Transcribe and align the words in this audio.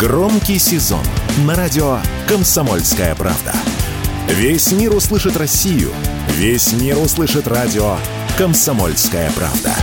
Громкий 0.00 0.58
сезон 0.58 1.04
на 1.44 1.54
радио 1.54 1.98
«Комсомольская 2.26 3.14
правда». 3.14 3.52
Весь 4.28 4.72
мир 4.72 4.94
услышит 4.94 5.36
Россию. 5.36 5.90
Весь 6.28 6.72
мир 6.72 6.96
услышит 6.96 7.46
радио 7.46 7.98
«Комсомольская 8.38 9.30
правда». 9.32 9.74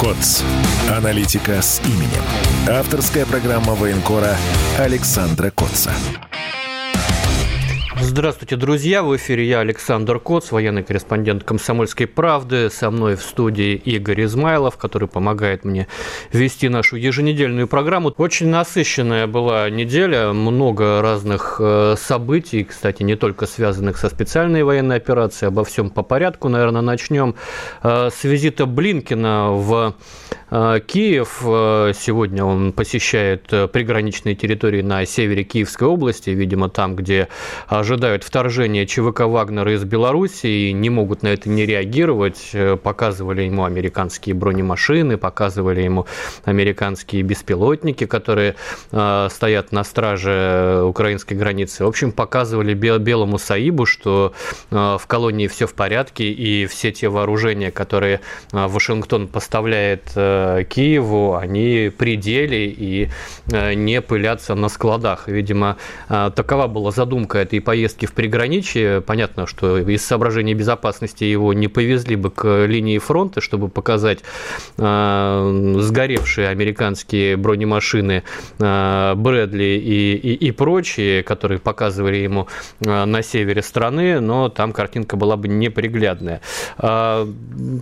КОЦ. 0.00 0.42
Аналитика 0.90 1.62
с 1.62 1.80
именем. 1.84 2.24
Авторская 2.68 3.24
программа 3.24 3.74
военкора 3.74 4.36
Александра 4.76 5.50
Котца. 5.50 5.92
Здравствуйте, 8.00 8.56
друзья! 8.56 9.04
В 9.04 9.14
эфире 9.16 9.46
я, 9.46 9.60
Александр 9.60 10.18
Коц, 10.18 10.50
военный 10.50 10.82
корреспондент 10.82 11.44
«Комсомольской 11.44 12.08
правды». 12.08 12.68
Со 12.68 12.90
мной 12.90 13.14
в 13.14 13.22
студии 13.22 13.74
Игорь 13.76 14.24
Измайлов, 14.24 14.76
который 14.76 15.06
помогает 15.06 15.64
мне 15.64 15.86
вести 16.32 16.68
нашу 16.68 16.96
еженедельную 16.96 17.68
программу. 17.68 18.12
Очень 18.18 18.48
насыщенная 18.48 19.28
была 19.28 19.70
неделя, 19.70 20.32
много 20.32 21.02
разных 21.02 21.56
э, 21.60 21.94
событий, 21.96 22.64
кстати, 22.64 23.04
не 23.04 23.14
только 23.14 23.46
связанных 23.46 23.96
со 23.96 24.08
специальной 24.10 24.64
военной 24.64 24.96
операцией, 24.96 25.48
обо 25.48 25.64
всем 25.64 25.88
по 25.88 26.02
порядку, 26.02 26.48
наверное, 26.48 26.82
начнем 26.82 27.36
э, 27.84 28.10
с 28.10 28.24
визита 28.24 28.66
Блинкина 28.66 29.52
в 29.52 29.94
э, 30.50 30.80
Киев. 30.84 31.38
Сегодня 31.96 32.44
он 32.44 32.72
посещает 32.72 33.46
приграничные 33.46 34.34
территории 34.34 34.82
на 34.82 35.06
севере 35.06 35.44
Киевской 35.44 35.84
области, 35.84 36.30
видимо, 36.30 36.68
там, 36.68 36.96
где 36.96 37.28
ожидают 37.84 38.24
вторжения 38.24 38.86
ЧВК 38.86 39.20
Вагнера 39.20 39.74
из 39.74 39.84
Беларуси 39.84 40.46
и 40.46 40.72
не 40.72 40.88
могут 40.88 41.22
на 41.22 41.28
это 41.28 41.50
не 41.50 41.66
реагировать. 41.66 42.50
Э, 42.54 42.76
показывали 42.76 43.42
ему 43.42 43.64
американские 43.64 44.34
бронемашины, 44.34 45.18
показывали 45.18 45.82
ему 45.82 46.06
американские 46.44 47.20
беспилотники, 47.20 48.06
которые 48.06 48.54
э, 48.90 49.28
стоят 49.30 49.72
на 49.72 49.84
страже 49.84 50.82
украинской 50.82 51.34
границы. 51.34 51.84
В 51.84 51.88
общем, 51.88 52.10
показывали 52.10 52.72
Белому 52.72 53.36
Саибу, 53.36 53.84
что 53.84 54.32
э, 54.70 54.96
в 54.98 55.06
колонии 55.06 55.46
все 55.46 55.66
в 55.66 55.74
порядке, 55.74 56.24
и 56.24 56.64
все 56.64 56.90
те 56.90 57.10
вооружения, 57.10 57.70
которые 57.70 58.20
Вашингтон 58.52 59.28
поставляет 59.28 60.04
Киеву, 60.14 61.34
они 61.34 61.92
пределе 61.96 62.66
и 62.66 63.10
не 63.46 64.00
пылятся 64.00 64.54
на 64.54 64.68
складах. 64.70 65.28
Видимо, 65.28 65.76
такова 66.08 66.66
была 66.66 66.90
задумка 66.90 67.38
этой 67.38 67.60
поездки 67.60 67.73
поездки 67.74 68.06
в 68.06 68.12
приграничье. 68.12 69.00
Понятно, 69.00 69.48
что 69.48 69.78
из 69.78 70.06
соображений 70.06 70.54
безопасности 70.54 71.24
его 71.24 71.52
не 71.54 71.66
повезли 71.66 72.14
бы 72.14 72.30
к 72.30 72.66
линии 72.66 72.98
фронта, 72.98 73.40
чтобы 73.40 73.68
показать 73.68 74.20
э, 74.78 75.74
сгоревшие 75.80 76.50
американские 76.50 77.36
бронемашины 77.36 78.22
э, 78.60 79.14
Брэдли 79.16 79.64
и, 79.64 80.14
и, 80.14 80.34
и 80.34 80.52
прочие, 80.52 81.24
которые 81.24 81.58
показывали 81.58 82.18
ему 82.18 82.46
э, 82.78 83.04
на 83.06 83.22
севере 83.22 83.60
страны, 83.60 84.20
но 84.20 84.48
там 84.50 84.72
картинка 84.72 85.16
была 85.16 85.36
бы 85.36 85.48
неприглядная. 85.48 86.42
Э, 86.78 87.26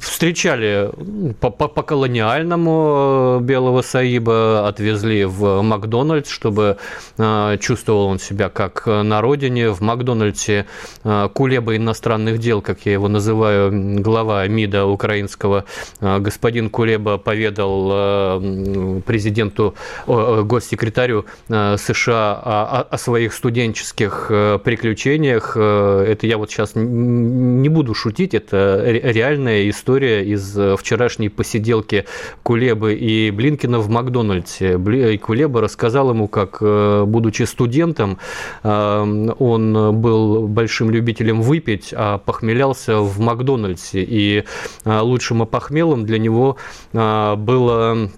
встречали 0.01 0.91
по, 1.39 1.51
по, 1.51 1.83
колониальному 1.83 3.41
Белого 3.43 3.83
Саиба, 3.83 4.67
отвезли 4.69 5.25
в 5.25 5.61
Макдональдс, 5.61 6.31
чтобы 6.31 6.79
э, 7.19 7.59
чувствовал 7.61 8.07
он 8.07 8.19
себя 8.19 8.49
как 8.49 8.87
на 8.87 9.21
родине, 9.21 9.69
в 9.69 9.82
Макдональдсе 9.83 10.67
э, 11.05 11.29
Кулеба 11.35 11.77
иностранных 11.77 12.39
дел, 12.39 12.63
как 12.63 12.87
я 12.87 12.93
его 12.93 13.09
называю, 13.09 14.01
глава 14.01 14.47
МИДа 14.47 14.87
украинского, 14.87 15.65
э, 16.01 16.19
господин 16.21 16.71
Кулеба 16.71 17.19
поведал 17.19 17.91
э, 17.93 19.01
президенту, 19.05 19.75
госсекретарю 20.07 21.27
США 21.49 22.87
о, 22.91 22.99
своих 22.99 23.35
студенческих 23.35 24.27
приключениях. 24.65 25.57
Это 25.57 26.27
я 26.27 26.39
вот 26.39 26.51
сейчас 26.51 26.73
не 26.75 27.69
буду 27.69 27.95
шутить, 27.95 28.35
это 28.35 28.83
реальная 28.85 29.69
история 29.69 30.25
из 30.25 30.57
вчерашней 30.79 31.29
посиделки 31.29 32.07
Кулебы 32.43 32.95
и 32.95 33.31
Блинкина 33.31 33.79
в 33.81 33.89
Макдональдсе. 33.89 34.79
Кулеба 35.19 35.61
рассказал 35.61 36.11
ему, 36.11 36.29
как, 36.29 36.59
будучи 36.61 37.43
студентом, 37.43 38.19
он 38.63 39.72
был 39.73 40.49
большим 40.49 40.91
любителем 40.91 41.43
выпить, 41.43 41.95
а 41.97 42.19
похмелялся 42.19 42.99
в 42.99 43.19
Макдональдсе. 43.21 44.03
И 44.03 44.45
а, 44.85 45.03
лучшим 45.03 45.43
опохмелом 45.43 46.05
для 46.05 46.19
него 46.19 46.57
а, 46.93 47.37
было 47.37 47.83
Э, 47.83 48.09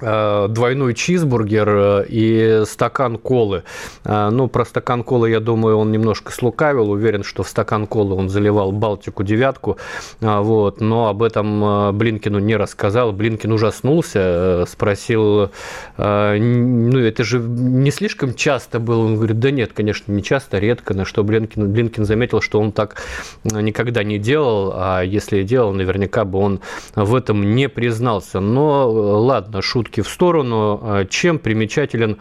двойной 0.00 0.94
чизбургер 0.94 1.68
э, 1.68 2.06
и 2.08 2.62
стакан 2.64 3.18
колы. 3.18 3.64
Э, 4.04 4.30
ну, 4.30 4.48
про 4.48 4.64
стакан 4.64 5.04
колы, 5.04 5.30
я 5.30 5.40
думаю, 5.40 5.76
он 5.76 5.92
немножко 5.92 6.32
слукавил. 6.32 6.90
Уверен, 6.90 7.22
что 7.22 7.42
в 7.42 7.48
стакан 7.48 7.86
колы 7.86 8.14
он 8.14 8.28
заливал 8.28 8.72
Балтику 8.72 9.22
девятку. 9.24 9.76
Вот. 10.20 10.80
Но 10.80 11.08
об 11.08 11.22
этом 11.22 11.96
Блинкину 11.96 12.38
не 12.38 12.56
рассказал. 12.56 13.12
Блинкин 13.12 13.52
ужаснулся, 13.52 14.64
спросил, 14.68 15.50
ну, 15.98 16.98
это 16.98 17.24
же 17.24 17.38
не 17.38 17.90
слишком 17.90 18.34
часто 18.34 18.80
было? 18.80 19.04
Он 19.04 19.16
говорит, 19.16 19.38
да 19.38 19.50
нет, 19.50 19.72
конечно, 19.74 20.12
не 20.12 20.22
часто, 20.22 20.58
редко. 20.58 20.94
На 20.94 21.04
что 21.04 21.22
Блинкин, 21.24 21.70
Блинкин 21.70 22.04
заметил, 22.04 22.40
что 22.40 22.60
он 22.60 22.72
так 22.72 23.02
никогда 23.44 24.02
не 24.02 24.18
делал, 24.18 24.72
а 24.74 25.02
если 25.02 25.40
и 25.40 25.44
делал, 25.44 25.72
наверняка 25.72 26.24
бы 26.24 26.38
он 26.38 26.60
в 26.94 27.14
этом 27.14 27.54
не 27.54 27.68
признался. 27.68 28.40
Но 28.40 28.88
ладно, 28.90 29.60
шутка 29.60 29.89
шутки 29.90 30.02
в 30.02 30.08
сторону. 30.08 30.80
А 30.82 31.04
чем 31.04 31.38
примечателен 31.38 32.18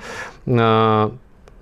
а, 0.48 1.12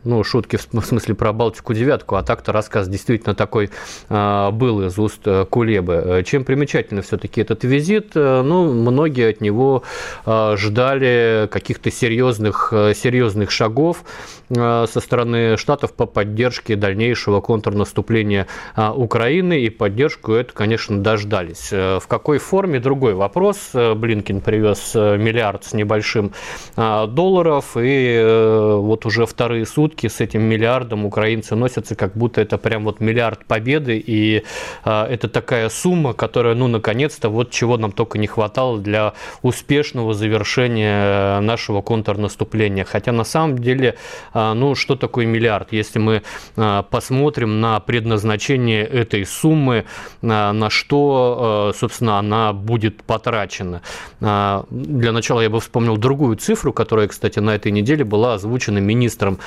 ну, 0.08 0.24
шутки 0.24 0.58
в 0.58 0.86
смысле 0.86 1.16
про 1.16 1.34
Балтику 1.34 1.74
девятку, 1.74 2.16
а 2.16 2.24
так-то 2.24 2.52
рассказ 2.52 2.88
действительно 2.88 3.36
такой 3.36 3.70
а, 4.10 4.52
был 4.52 4.86
из 4.86 4.98
уст 4.98 5.22
э, 5.26 5.46
Кулебы. 5.50 6.24
Чем 6.26 6.44
примечательно 6.44 7.02
все-таки 7.02 7.42
этот 7.42 7.64
визит? 7.64 8.12
Э, 8.16 8.42
ну, 8.42 8.72
многие 8.72 9.30
от 9.30 9.42
него 9.42 9.84
а, 10.26 10.56
ждали 10.56 11.48
каких-то 11.52 11.92
серьезных, 11.92 12.70
э, 12.72 12.94
серьезных 12.96 13.52
шагов 13.52 14.04
со 14.50 14.88
стороны 15.02 15.58
Штатов 15.58 15.92
по 15.92 16.06
поддержке 16.06 16.78
дальнейшего 16.78 17.42
контрнаступления 17.42 18.48
а, 18.76 18.94
Украины, 18.94 19.60
и 19.60 19.70
поддержку 19.70 20.32
это, 20.32 20.54
конечно, 20.54 20.98
дождались. 21.00 21.72
В 21.72 22.04
какой 22.08 22.38
форме? 22.38 22.80
Другой 22.80 23.14
вопрос. 23.14 23.72
Блинкин 23.74 24.40
привез 24.40 24.96
миллиард 24.96 25.66
с 25.66 25.74
небольшим 25.74 26.32
долларов, 26.78 27.76
и 27.76 28.78
вот 28.80 29.06
уже 29.06 29.26
вторые 29.26 29.66
сутки 29.66 29.97
сутки 29.98 30.08
с 30.08 30.22
этим 30.22 30.42
миллиардом 30.44 31.06
украинцы 31.06 31.56
носятся, 31.56 31.96
как 31.96 32.14
будто 32.14 32.42
это 32.42 32.58
прям 32.58 32.84
вот 32.84 33.00
миллиард 33.00 33.46
победы, 33.46 34.04
и 34.08 34.44
э, 34.86 35.04
это 35.14 35.28
такая 35.28 35.70
сумма, 35.70 36.14
которая, 36.14 36.56
ну, 36.56 36.68
наконец-то, 36.68 37.30
вот 37.30 37.52
чего 37.52 37.78
нам 37.78 37.92
только 37.92 38.20
не 38.20 38.28
хватало 38.28 38.80
для 38.80 39.14
успешного 39.42 40.14
завершения 40.14 41.40
нашего 41.42 41.82
контрнаступления. 41.82 42.86
Хотя 42.86 43.12
на 43.12 43.24
самом 43.24 43.58
деле, 43.58 43.96
э, 44.34 44.54
ну, 44.54 44.76
что 44.76 44.96
такое 44.96 45.26
миллиард? 45.26 45.74
Если 45.74 46.00
мы 46.00 46.22
э, 46.58 46.84
посмотрим 46.90 47.60
на 47.62 47.80
предназначение 47.80 48.84
этой 48.86 49.26
суммы, 49.26 49.84
э, 50.22 50.52
на 50.52 50.70
что, 50.70 51.72
э, 51.74 51.78
собственно, 51.80 52.20
она 52.20 52.54
будет 52.54 53.04
потрачена. 53.04 53.82
Э, 54.22 54.64
для 54.70 55.12
начала 55.12 55.42
я 55.42 55.50
бы 55.50 55.60
вспомнил 55.60 55.98
другую 55.98 56.36
цифру, 56.36 56.74
которая, 56.74 57.08
кстати, 57.08 57.40
на 57.40 57.56
этой 57.56 57.72
неделе 57.72 58.04
была 58.04 58.34
озвучена 58.36 58.80
министром 58.80 59.40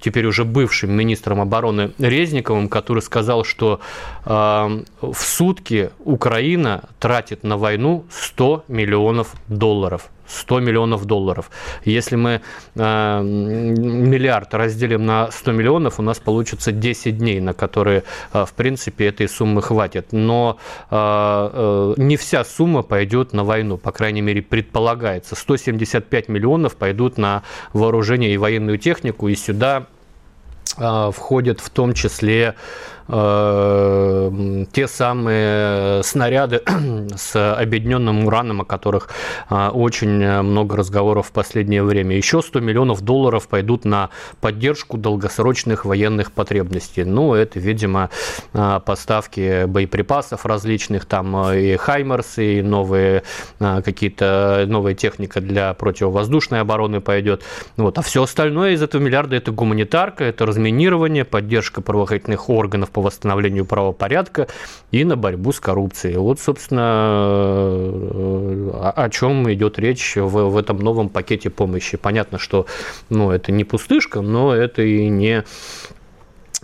теперь 0.00 0.26
уже 0.26 0.44
бывшим 0.44 0.92
министром 0.92 1.40
обороны 1.40 1.92
Резниковым, 1.98 2.68
который 2.68 3.02
сказал, 3.02 3.44
что 3.44 3.80
а, 4.24 4.70
в 5.00 5.18
сутки 5.18 5.90
Украина 6.00 6.82
тратит 6.98 7.44
на 7.44 7.56
войну 7.56 8.04
100 8.10 8.64
миллионов 8.68 9.34
долларов. 9.48 10.10
100 10.28 10.60
миллионов 10.60 11.04
долларов. 11.06 11.50
Если 11.84 12.16
мы 12.16 12.40
э, 12.74 13.22
миллиард 13.22 14.54
разделим 14.54 15.06
на 15.06 15.30
100 15.30 15.52
миллионов, 15.52 15.98
у 15.98 16.02
нас 16.02 16.18
получится 16.18 16.70
10 16.70 17.18
дней, 17.18 17.40
на 17.40 17.54
которые, 17.54 18.04
э, 18.32 18.44
в 18.44 18.52
принципе, 18.52 19.06
этой 19.06 19.28
суммы 19.28 19.62
хватит. 19.62 20.08
Но 20.12 20.58
э, 20.90 20.96
э, 20.96 21.94
не 21.96 22.16
вся 22.16 22.44
сумма 22.44 22.82
пойдет 22.82 23.32
на 23.32 23.44
войну, 23.44 23.78
по 23.78 23.90
крайней 23.90 24.20
мере, 24.20 24.42
предполагается. 24.42 25.34
175 25.34 26.28
миллионов 26.28 26.76
пойдут 26.76 27.18
на 27.18 27.42
вооружение 27.72 28.32
и 28.34 28.36
военную 28.36 28.78
технику, 28.78 29.28
и 29.28 29.34
сюда 29.34 29.57
э, 30.78 31.10
входят 31.12 31.60
в 31.60 31.70
том 31.70 31.92
числе 31.92 32.54
те 33.08 34.86
самые 34.86 36.02
снаряды 36.02 36.62
с 37.16 37.54
объединенным 37.54 38.26
ураном, 38.26 38.60
о 38.60 38.64
которых 38.64 39.08
очень 39.48 40.42
много 40.42 40.76
разговоров 40.76 41.28
в 41.28 41.32
последнее 41.32 41.82
время. 41.82 42.16
Еще 42.16 42.42
100 42.42 42.60
миллионов 42.60 43.00
долларов 43.00 43.48
пойдут 43.48 43.86
на 43.86 44.10
поддержку 44.42 44.98
долгосрочных 44.98 45.86
военных 45.86 46.32
потребностей. 46.32 47.04
Ну, 47.04 47.32
это, 47.32 47.58
видимо, 47.58 48.10
поставки 48.52 49.64
боеприпасов 49.64 50.44
различных, 50.44 51.06
там 51.06 51.52
и 51.54 51.76
Хаймерс, 51.76 52.38
и 52.38 52.60
новые 52.60 53.22
какие-то 53.58 54.66
новая 54.68 54.92
техника 54.94 55.40
для 55.40 55.72
противовоздушной 55.72 56.60
обороны 56.60 57.00
пойдет. 57.00 57.42
Вот. 57.78 57.96
А 57.96 58.02
все 58.02 58.24
остальное 58.24 58.72
из 58.72 58.82
этого 58.82 59.00
миллиарда– 59.00 59.36
это 59.36 59.50
гуманитарка, 59.50 60.24
это 60.24 60.44
разминирование, 60.44 61.24
поддержка 61.24 61.80
правоохранительных 61.80 62.50
органов 62.50 62.90
по 62.98 63.02
восстановлению 63.02 63.64
правопорядка 63.64 64.48
и 64.90 65.04
на 65.04 65.16
борьбу 65.16 65.52
с 65.52 65.60
коррупцией. 65.60 66.16
Вот, 66.16 66.40
собственно, 66.40 66.82
о, 68.74 68.92
о 68.96 69.08
чем 69.08 69.52
идет 69.52 69.78
речь 69.78 70.16
в, 70.16 70.48
в 70.48 70.56
этом 70.56 70.78
новом 70.78 71.08
пакете 71.08 71.48
помощи. 71.48 71.96
Понятно, 71.96 72.40
что 72.40 72.66
ну, 73.08 73.30
это 73.30 73.52
не 73.52 73.62
пустышка, 73.62 74.20
но 74.20 74.52
это 74.52 74.82
и 74.82 75.08
не 75.08 75.44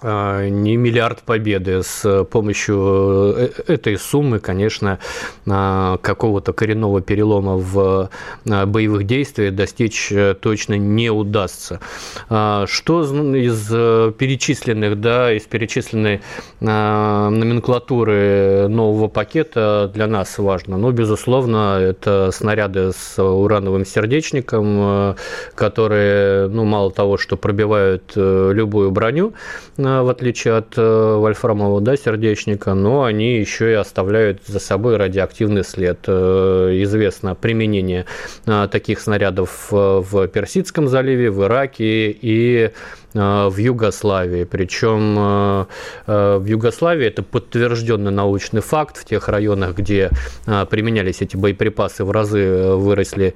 не 0.05 0.77
миллиард 0.77 1.23
победы. 1.23 1.83
С 1.83 2.25
помощью 2.25 3.35
э, 3.37 3.49
этой 3.69 3.97
суммы, 3.97 4.39
конечно, 4.39 4.99
а, 5.49 5.97
какого-то 5.99 6.53
коренного 6.53 7.01
перелома 7.01 7.57
в 7.57 8.11
а, 8.49 8.67
боевых 8.67 9.05
действиях 9.05 9.55
достичь 9.55 10.13
э, 10.13 10.35
точно 10.35 10.75
не 10.75 11.09
удастся. 11.11 11.81
Что 12.29 13.03
из 13.35 13.69
э, 13.73 14.13
перечисленных, 14.19 15.01
да, 15.01 15.33
из 15.33 15.45
перечисленной 15.45 16.21
номенклатуры 16.61 18.69
нового 18.69 19.09
пакета 19.09 19.91
для 19.93 20.07
нас 20.07 20.39
важно? 20.39 20.77
Ну, 20.77 20.91
безусловно, 20.91 21.79
это 21.81 22.31
снаряды 22.33 22.93
с 22.93 23.23
урановым 23.23 23.87
сердечником, 23.87 25.17
которые, 25.55 26.49
ну, 26.49 26.65
мало 26.65 26.91
того, 26.91 27.19
что 27.19 27.37
пробивают 27.37 28.13
любую 28.17 28.91
броню, 28.91 29.35
в 30.03 30.09
отличие 30.09 30.55
от 30.55 30.75
э, 30.77 31.17
вольфрамового 31.17 31.81
да, 31.81 31.97
сердечника, 31.97 32.75
но 32.75 33.05
они 33.05 33.39
еще 33.39 33.71
и 33.71 33.75
оставляют 33.75 34.41
за 34.47 34.59
собой 34.59 34.97
радиоактивный 34.97 35.65
след. 35.65 36.01
Э, 36.07 36.71
известно 36.83 37.35
применение 37.35 38.07
э, 38.47 38.69
таких 38.71 39.01
снарядов 39.01 39.69
в 39.71 40.29
Персидском 40.29 40.89
заливе, 40.89 41.31
в 41.31 41.43
Ираке 41.45 42.11
и 42.11 42.71
в 43.15 43.57
Югославии. 43.57 44.45
Причем 44.45 45.17
э, 45.19 45.65
э, 46.07 46.37
в 46.39 46.45
Югославии 46.47 47.07
это 47.07 47.23
подтвержденный 47.23 48.11
научный 48.11 48.61
факт. 48.61 48.97
В 48.99 49.05
тех 49.05 49.29
районах, 49.29 49.77
где 49.77 50.11
применялись 50.45 51.23
эти 51.23 51.37
боеприпасы, 51.37 52.05
в 52.05 52.11
разы 52.11 52.75
выросли 52.75 53.35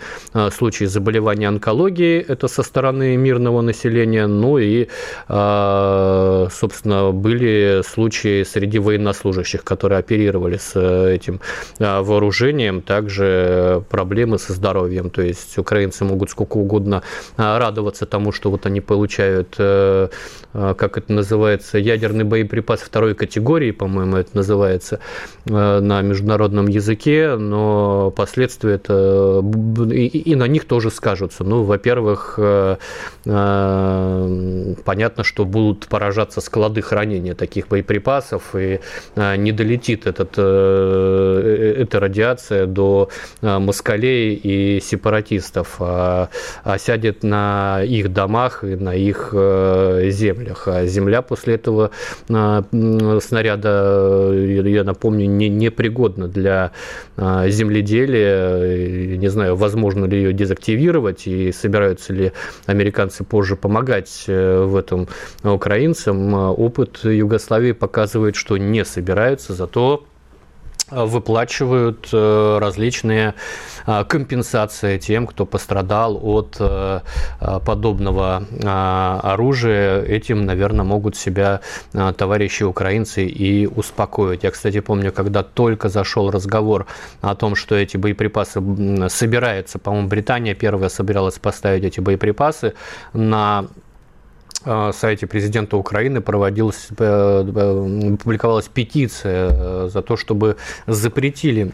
случаи 0.50 0.84
заболевания 0.84 1.48
онкологии. 1.48 2.20
Это 2.20 2.48
со 2.48 2.62
стороны 2.62 3.16
мирного 3.16 3.60
населения. 3.60 4.26
Ну 4.26 4.58
и, 4.58 4.88
собственно, 5.28 7.12
были 7.12 7.82
случаи 7.86 8.42
среди 8.44 8.78
военнослужащих, 8.78 9.64
которые 9.64 10.00
оперировали 10.00 10.56
с 10.56 10.78
этим 10.78 11.40
вооружением. 11.78 12.82
Также 12.82 13.84
проблемы 13.90 14.38
со 14.38 14.52
здоровьем. 14.52 15.10
То 15.10 15.22
есть 15.22 15.58
украинцы 15.58 16.04
могут 16.04 16.30
сколько 16.30 16.56
угодно 16.56 17.02
радоваться 17.36 18.06
тому, 18.06 18.32
что 18.32 18.50
вот 18.50 18.66
они 18.66 18.80
получают 18.80 19.58
Э, 19.67 19.67
как 20.52 20.98
это 20.98 21.12
называется, 21.12 21.78
ядерный 21.78 22.24
боеприпас 22.24 22.80
второй 22.80 23.14
категории, 23.14 23.70
по-моему, 23.70 24.16
это 24.16 24.30
называется 24.34 25.00
э, 25.46 25.80
на 25.80 26.02
международном 26.02 26.66
языке, 26.66 27.36
но 27.36 28.10
последствия 28.10 28.72
это 28.74 29.42
и, 29.90 30.06
и 30.06 30.34
на 30.34 30.48
них 30.48 30.64
тоже 30.66 30.90
скажутся. 30.90 31.44
Ну, 31.44 31.62
во-первых, 31.62 32.34
э, 32.38 32.76
понятно, 34.84 35.24
что 35.24 35.44
будут 35.44 35.86
поражаться 35.86 36.40
склады 36.40 36.82
хранения 36.82 37.34
таких 37.34 37.68
боеприпасов, 37.68 38.54
и 38.54 38.80
не 39.16 39.52
долетит 39.52 40.06
этот, 40.06 40.32
эта 40.38 42.00
радиация 42.00 42.66
до 42.66 43.10
москалей 43.42 44.34
и 44.34 44.80
сепаратистов, 44.80 45.76
а, 45.80 46.28
а 46.64 46.78
сядет 46.78 47.22
на 47.22 47.82
их 47.84 48.12
домах 48.12 48.64
и 48.64 48.76
на 48.76 48.94
их 48.94 49.34
Э, 49.38 49.57
землях. 50.10 50.68
А 50.68 50.86
земля 50.86 51.22
после 51.22 51.54
этого 51.54 51.90
э, 52.28 52.62
снаряда, 53.20 54.32
я 54.32 54.84
напомню, 54.84 55.26
не, 55.26 55.48
непригодна 55.48 56.28
для 56.28 56.72
э, 57.16 57.48
земледелия. 57.48 59.16
Не 59.16 59.28
знаю, 59.28 59.56
возможно 59.56 60.04
ли 60.04 60.16
ее 60.18 60.32
дезактивировать 60.32 61.26
и 61.26 61.52
собираются 61.52 62.12
ли 62.12 62.32
американцы 62.66 63.24
позже 63.24 63.56
помогать 63.56 64.24
в 64.26 64.76
этом 64.76 65.08
украинцам. 65.42 66.34
Опыт 66.34 67.04
Югославии 67.04 67.72
показывает, 67.72 68.36
что 68.36 68.56
не 68.56 68.84
собираются, 68.84 69.54
зато 69.54 70.04
выплачивают 70.90 72.08
э, 72.12 72.58
различные 72.60 73.34
э, 73.86 74.04
компенсации 74.04 74.98
тем, 74.98 75.26
кто 75.26 75.46
пострадал 75.46 76.18
от 76.22 76.56
э, 76.60 77.00
подобного 77.64 78.44
оружия. 79.22 80.02
Этим, 80.02 80.44
наверное, 80.46 80.84
могут 80.84 81.16
себя 81.16 81.60
товарищи 81.92 82.62
украинцы 82.62 83.26
и 83.26 83.66
успокоить. 83.66 84.44
Я, 84.44 84.50
кстати, 84.50 84.80
помню, 84.80 85.12
когда 85.12 85.42
только 85.42 85.88
зашел 85.88 86.30
разговор 86.30 86.86
о 87.20 87.34
том, 87.34 87.54
что 87.54 87.74
эти 87.74 87.96
боеприпасы 87.96 88.60
собираются, 89.08 89.78
по-моему, 89.78 90.08
Британия 90.08 90.54
первая 90.54 90.88
собиралась 90.88 91.38
поставить 91.38 91.84
эти 91.84 92.00
боеприпасы 92.00 92.74
на 93.12 93.66
Э, 93.68 93.87
сайте 94.64 95.26
президента 95.26 95.76
Украины 95.76 96.20
проводилась, 96.20 96.88
э, 96.98 97.44
э, 97.54 98.16
публиковалась 98.16 98.68
петиция 98.68 99.88
за 99.88 100.02
то, 100.02 100.16
чтобы 100.16 100.56
запретили 100.86 101.72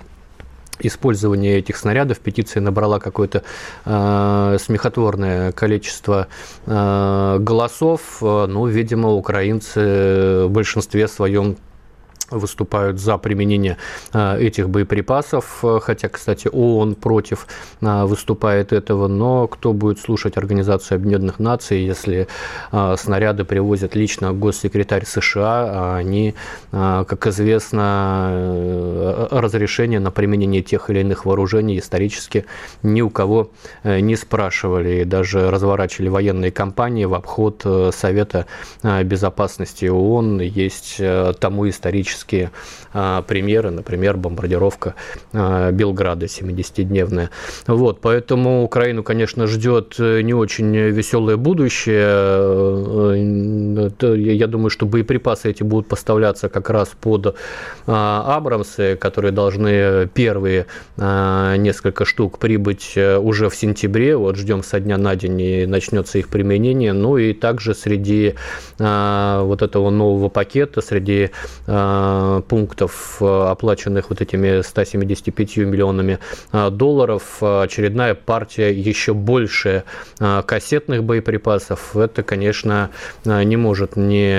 использование 0.80 1.58
этих 1.58 1.76
снарядов. 1.76 2.18
Петиция 2.18 2.60
набрала 2.60 2.98
какое-то 2.98 3.42
э, 3.84 4.56
смехотворное 4.60 5.52
количество 5.52 6.28
э, 6.66 7.36
голосов. 7.40 8.18
Ну, 8.20 8.66
видимо, 8.66 9.10
украинцы 9.10 10.44
в 10.46 10.50
большинстве 10.50 11.08
своем 11.08 11.56
выступают 12.30 12.98
за 12.98 13.18
применение 13.18 13.76
а, 14.12 14.38
этих 14.38 14.68
боеприпасов, 14.68 15.62
хотя, 15.82 16.08
кстати, 16.08 16.48
ООН 16.50 16.94
против 16.94 17.46
а, 17.82 18.06
выступает 18.06 18.72
этого, 18.72 19.08
но 19.08 19.46
кто 19.46 19.72
будет 19.72 19.98
слушать 19.98 20.36
Организацию 20.36 20.96
Объединенных 20.96 21.38
Наций, 21.38 21.82
если 21.82 22.28
снаряды 22.96 23.44
привозят 23.44 23.94
лично 23.94 24.32
госсекретарь 24.32 25.04
США, 25.04 25.66
а 25.68 25.96
они, 25.96 26.34
как 26.70 27.26
известно, 27.26 28.28
э, 28.32 29.26
разрешение 29.30 30.00
на 30.00 30.10
применение 30.10 30.62
тех 30.62 30.90
или 30.90 31.00
иных 31.00 31.24
вооружений 31.24 31.78
исторически 31.78 32.46
ни 32.82 33.00
у 33.00 33.10
кого 33.10 33.50
э, 33.82 34.00
не 34.00 34.16
спрашивали, 34.16 35.02
и 35.02 35.04
даже 35.04 35.50
разворачивали 35.50 36.08
военные 36.08 36.50
кампании 36.50 37.04
в 37.04 37.14
обход 37.14 37.62
э, 37.64 37.90
Совета 37.94 38.46
Безопасности 38.82 39.86
ООН, 39.86 40.40
есть 40.40 41.00
тому 41.40 41.68
исторически 41.68 42.13
классические 42.14 42.50
а, 42.92 43.22
примеры, 43.22 43.70
например, 43.70 44.16
бомбардировка 44.16 44.94
а, 45.32 45.72
Белграда 45.72 46.26
70-дневная. 46.26 47.30
Вот, 47.66 48.00
поэтому 48.00 48.62
Украину, 48.62 49.02
конечно, 49.02 49.46
ждет 49.46 49.96
э, 49.98 50.20
не 50.22 50.32
очень 50.32 50.76
веселое 50.76 51.36
будущее. 51.36 52.06
Э, 54.00 54.16
я 54.16 54.46
думаю, 54.46 54.70
что 54.70 54.86
боеприпасы 54.86 55.50
эти 55.50 55.64
будут 55.64 55.88
поставляться 55.88 56.48
как 56.48 56.70
раз 56.70 56.90
под 57.00 57.36
а, 57.86 58.36
Абрамсы, 58.36 58.96
которые 58.96 59.32
должны 59.32 60.08
первые 60.14 60.66
несколько 60.96 62.04
штук 62.04 62.38
прибыть 62.38 62.92
э, 62.96 63.18
уже 63.18 63.48
в 63.48 63.56
сентябре. 63.56 64.16
Вот 64.16 64.36
ждем 64.36 64.62
со 64.62 64.78
дня 64.80 64.98
на 64.98 65.16
день 65.16 65.40
и 65.40 65.66
начнется 65.66 66.18
их 66.18 66.28
применение. 66.28 66.92
Ну 66.92 67.16
и 67.16 67.32
также 67.32 67.74
среди 67.74 68.34
вот 68.78 69.62
этого 69.62 69.90
нового 69.90 70.28
пакета, 70.28 70.80
среди 70.80 71.30
пунктов, 72.48 73.20
оплаченных 73.20 74.10
вот 74.10 74.20
этими 74.20 74.62
175 74.62 75.56
миллионами 75.58 76.18
долларов, 76.52 77.42
очередная 77.42 78.14
партия 78.14 78.72
еще 78.72 79.14
больше 79.14 79.84
кассетных 80.18 81.04
боеприпасов. 81.04 81.96
Это, 81.96 82.22
конечно, 82.22 82.90
не 83.24 83.56
может 83.56 83.96
не 83.96 84.34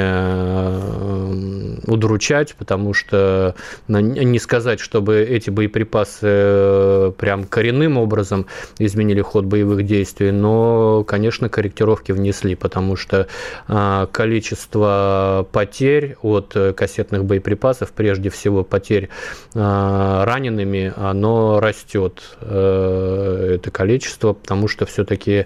удручать, 1.88 2.56
потому 2.56 2.94
что 2.94 3.56
не 3.88 4.40
сказать, 4.40 4.80
чтобы 4.80 5.20
эти 5.22 5.50
боеприпасы 5.50 7.14
прям 7.18 7.44
коренным 7.46 7.98
образом 7.98 8.46
изменили 8.80 9.22
ход 9.22 9.46
боевых 9.46 9.86
действий, 9.86 10.32
но, 10.32 11.04
конечно, 11.04 11.50
корректировки 11.50 12.12
внесли, 12.12 12.56
потому 12.56 12.96
что 12.96 13.28
количество 14.12 15.48
потерь 15.52 16.16
от 16.22 16.56
кассетных 16.76 17.26
боеприпасов, 17.26 17.55
прежде 17.92 18.30
всего 18.30 18.64
потерь 18.64 19.10
а, 19.54 20.26
ранеными, 20.26 20.94
оно 20.96 21.60
растет, 21.60 22.22
э, 22.42 23.56
это 23.56 23.72
количество, 23.72 24.34
потому 24.34 24.68
что 24.68 24.86
все-таки 24.86 25.46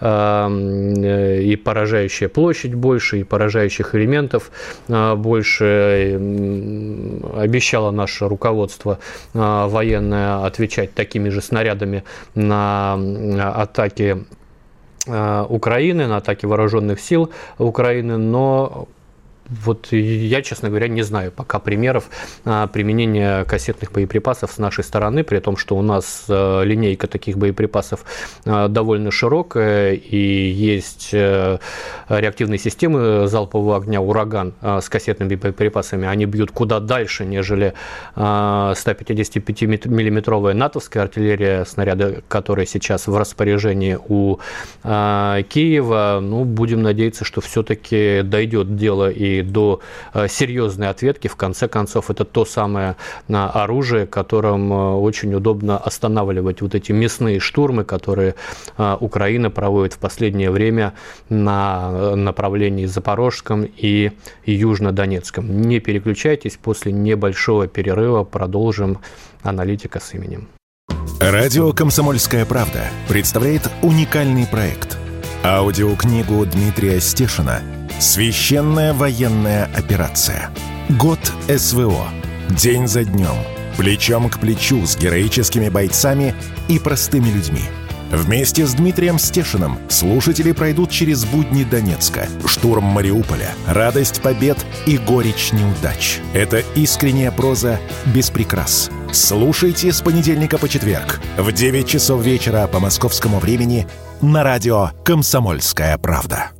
а, 0.00 0.48
и 0.48 1.56
поражающая 1.56 2.28
площадь 2.28 2.74
больше, 2.74 3.20
и 3.20 3.24
поражающих 3.24 3.94
элементов 3.94 4.50
больше. 4.88 6.16
Обещало 7.36 7.90
наше 7.90 8.28
руководство 8.28 8.98
военное 9.32 10.44
отвечать 10.44 10.94
такими 10.94 11.28
же 11.28 11.40
снарядами 11.40 12.04
на 12.34 12.98
атаки 13.54 14.24
Украины, 15.08 16.06
на 16.06 16.16
атаки 16.18 16.46
вооруженных 16.46 17.00
сил 17.00 17.30
Украины, 17.58 18.16
но 18.16 18.88
вот 19.48 19.92
я, 19.92 20.42
честно 20.42 20.68
говоря, 20.68 20.88
не 20.88 21.02
знаю 21.02 21.30
пока 21.30 21.58
примеров 21.58 22.10
а, 22.44 22.66
применения 22.66 23.44
кассетных 23.44 23.92
боеприпасов 23.92 24.52
с 24.52 24.58
нашей 24.58 24.84
стороны, 24.84 25.24
при 25.24 25.38
том, 25.38 25.56
что 25.56 25.74
у 25.76 25.82
нас 25.82 26.26
а, 26.28 26.62
линейка 26.62 27.06
таких 27.06 27.38
боеприпасов 27.38 28.04
а, 28.44 28.68
довольно 28.68 29.10
широкая, 29.10 29.94
и 29.94 30.16
есть 30.16 31.10
э, 31.12 31.58
реактивные 32.08 32.58
системы 32.58 33.28
залпового 33.28 33.76
огня 33.76 34.00
«Ураган» 34.00 34.54
с 34.62 34.88
кассетными 34.88 35.36
боеприпасами. 35.36 36.08
Они 36.08 36.24
бьют 36.26 36.50
куда 36.50 36.80
дальше, 36.80 37.24
нежели 37.24 37.74
155-миллиметровая 38.16 40.54
натовская 40.54 41.04
артиллерия, 41.04 41.64
снаряды 41.64 42.24
которые 42.28 42.66
сейчас 42.66 43.06
в 43.06 43.16
распоряжении 43.16 43.96
у 44.08 44.38
Киева. 44.82 46.18
Ну, 46.22 46.44
будем 46.44 46.82
надеяться, 46.82 47.24
что 47.24 47.40
все-таки 47.40 48.22
дойдет 48.22 48.76
дело 48.76 49.10
и 49.10 49.35
до 49.42 49.80
э, 50.14 50.28
серьезной 50.28 50.88
ответки. 50.88 51.28
В 51.28 51.36
конце 51.36 51.68
концов, 51.68 52.10
это 52.10 52.24
то 52.24 52.44
самое 52.44 52.96
э, 53.28 53.34
оружие, 53.34 54.06
которым 54.06 54.72
э, 54.72 54.92
очень 54.94 55.34
удобно 55.34 55.78
останавливать 55.78 56.60
вот 56.62 56.74
эти 56.74 56.92
мясные 56.92 57.40
штурмы, 57.40 57.84
которые 57.84 58.34
Украина 59.00 59.50
проводит 59.50 59.94
в 59.94 59.98
последнее 59.98 60.50
время 60.50 60.94
на 61.28 62.16
направлении 62.16 62.86
Запорожском 62.86 63.64
и 63.64 64.12
Южно-Донецком. 64.46 65.48
Не 65.48 65.80
переключайтесь, 65.80 66.58
после 66.62 66.92
небольшого 66.92 67.66
перерыва 67.66 68.24
продолжим 68.24 68.98
аналитика 69.42 70.00
с 70.00 70.14
именем. 70.14 70.48
Радио 71.20 71.72
«Комсомольская 71.72 72.44
правда» 72.44 72.84
представляет 73.08 73.70
уникальный 73.82 74.46
проект. 74.46 74.98
Аудиокнигу 75.44 76.44
Дмитрия 76.44 77.00
Стешина 77.00 77.62
Священная 77.98 78.92
военная 78.92 79.70
операция. 79.74 80.50
Год 80.90 81.18
СВО. 81.48 82.08
День 82.50 82.86
за 82.86 83.04
днем. 83.04 83.34
Плечом 83.78 84.28
к 84.28 84.38
плечу 84.38 84.86
с 84.86 84.98
героическими 84.98 85.70
бойцами 85.70 86.34
и 86.68 86.78
простыми 86.78 87.28
людьми. 87.28 87.62
Вместе 88.10 88.66
с 88.66 88.74
Дмитрием 88.74 89.18
Стешиным 89.18 89.78
слушатели 89.88 90.52
пройдут 90.52 90.90
через 90.90 91.24
будни 91.24 91.64
Донецка, 91.64 92.28
штурм 92.46 92.84
Мариуполя, 92.84 93.48
радость 93.66 94.20
побед 94.20 94.58
и 94.84 94.98
горечь 94.98 95.52
неудач. 95.52 96.18
Это 96.34 96.62
искренняя 96.74 97.30
проза 97.30 97.80
без 98.14 98.28
прикрас. 98.28 98.90
Слушайте 99.10 99.90
с 99.90 100.02
понедельника 100.02 100.58
по 100.58 100.68
четверг 100.68 101.20
в 101.38 101.50
9 101.50 101.88
часов 101.88 102.22
вечера 102.22 102.66
по 102.66 102.78
московскому 102.78 103.38
времени 103.38 103.88
на 104.20 104.44
радио 104.44 104.90
«Комсомольская 105.02 105.96
правда». 105.98 106.55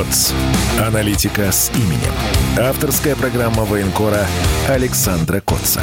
КОЦ. 0.00 0.32
Аналитика 0.78 1.52
с 1.52 1.70
именем. 1.74 2.14
Авторская 2.58 3.14
программа 3.14 3.64
военкора 3.64 4.26
Александра 4.68 5.40
Котца. 5.40 5.82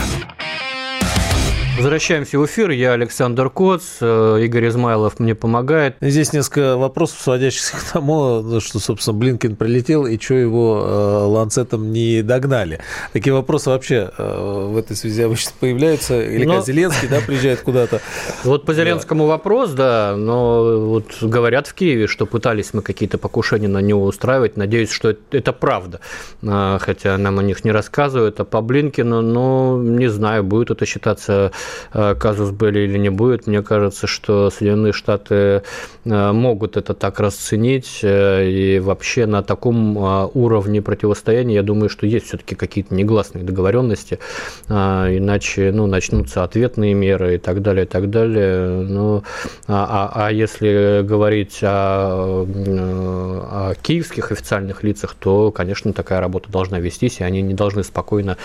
Возвращаемся 1.78 2.40
в 2.40 2.46
эфир. 2.48 2.72
Я 2.72 2.94
Александр 2.94 3.52
Коц, 3.52 3.84
э, 4.02 4.40
Игорь 4.42 4.70
Измайлов 4.70 5.20
мне 5.20 5.36
помогает. 5.36 5.96
Здесь 6.02 6.34
несколько 6.34 6.76
вопросов, 6.76 7.20
сводящихся 7.22 7.78
к 7.78 7.84
тому, 7.94 8.60
что, 8.62 8.80
собственно, 8.80 9.16
Блинкин 9.16 9.56
прилетел 9.56 10.08
и 10.08 10.20
что 10.20 10.34
его 10.34 10.84
э, 10.84 11.26
ланцетом 11.28 11.92
не 11.92 12.24
догнали. 12.24 12.80
Такие 13.14 13.32
вопросы 13.32 13.70
вообще 13.70 14.10
э, 14.18 14.68
в 14.72 14.76
этой 14.76 14.96
связи 14.96 15.22
обычно 15.22 15.52
появляются. 15.60 16.20
Или 16.20 16.46
но... 16.46 16.64
Зеленский 16.64 17.10
да, 17.10 17.20
приезжает 17.22 17.62
куда-то. 17.62 18.02
Вот 18.44 18.66
по 18.66 18.74
Зеленскому 18.74 19.26
да. 19.26 19.30
вопрос, 19.34 19.72
да, 19.74 20.16
но 20.18 20.80
вот 20.80 21.22
говорят 21.22 21.68
в 21.68 21.76
Киеве, 21.76 22.08
что 22.08 22.26
пытались 22.26 22.74
мы 22.74 22.82
какие-то 22.82 23.20
покушения 23.20 23.68
на 23.68 23.82
него 23.84 24.04
устраивать. 24.06 24.58
Надеюсь, 24.58 24.90
что 24.90 25.16
это 25.30 25.54
правда. 25.54 26.00
А, 26.44 26.80
хотя 26.80 27.20
нам 27.20 27.38
о 27.38 27.44
них 27.44 27.64
не 27.64 27.72
рассказывают. 27.72 28.40
А 28.40 28.46
по 28.46 28.62
Блинкину, 28.62 29.22
ну, 29.22 29.80
не 29.80 30.08
знаю, 30.08 30.44
будет 30.44 30.72
это 30.72 30.88
считаться 30.88 31.52
казус 31.92 32.52
были 32.52 32.80
или 32.80 32.98
не 32.98 33.10
будет. 33.10 33.48
Мне 33.48 33.62
кажется, 33.62 34.08
что 34.08 34.50
Соединенные 34.50 34.94
Штаты 34.94 35.64
э, 36.06 36.32
могут 36.32 36.78
это 36.78 36.94
так 36.94 37.20
расценить. 37.20 38.00
Э, 38.04 38.48
и 38.48 38.80
вообще 38.80 39.26
на 39.26 39.44
таком 39.44 39.98
уровне 39.98 40.82
противостояния, 40.82 41.56
я 41.56 41.64
думаю, 41.64 41.90
что 41.90 42.06
есть 42.06 42.28
все-таки 42.28 42.56
какие-то 42.56 42.94
негласные 42.94 43.44
договоренности. 43.44 44.20
Иначе 44.68 45.72
ну, 45.72 45.88
начнутся 45.88 46.44
ответные 46.44 46.94
меры 46.94 47.36
и 47.36 47.38
так 47.38 47.62
далее, 47.62 47.86
и 47.86 47.88
так 47.88 48.10
далее. 48.10 48.68
Ну, 48.84 49.24
а, 49.68 50.12
а, 50.14 50.28
а 50.28 50.32
если 50.32 51.02
говорить 51.04 51.60
о, 51.64 52.46
о 52.46 53.74
киевских 53.82 54.32
официальных 54.32 54.84
лицах, 54.84 55.16
то, 55.20 55.52
конечно, 55.52 55.94
такая 55.94 56.20
работа 56.20 56.52
должна 56.52 56.80
вестись, 56.80 57.20
и 57.20 57.24
они 57.24 57.42
не 57.42 57.54
должны 57.54 57.84
спокойно 57.84 58.38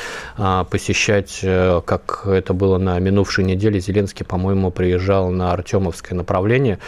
посещать, 0.71 1.41
как 1.43 2.23
это 2.27 2.55
было 2.55 2.79
на 2.79 2.99
минувшей 3.13 3.45
неделе 3.45 3.79
Зеленский, 3.79 4.25
по-моему, 4.25 4.71
приезжал 4.71 5.31
на 5.31 5.53
Артемовское 5.53 6.17
направление. 6.17 6.79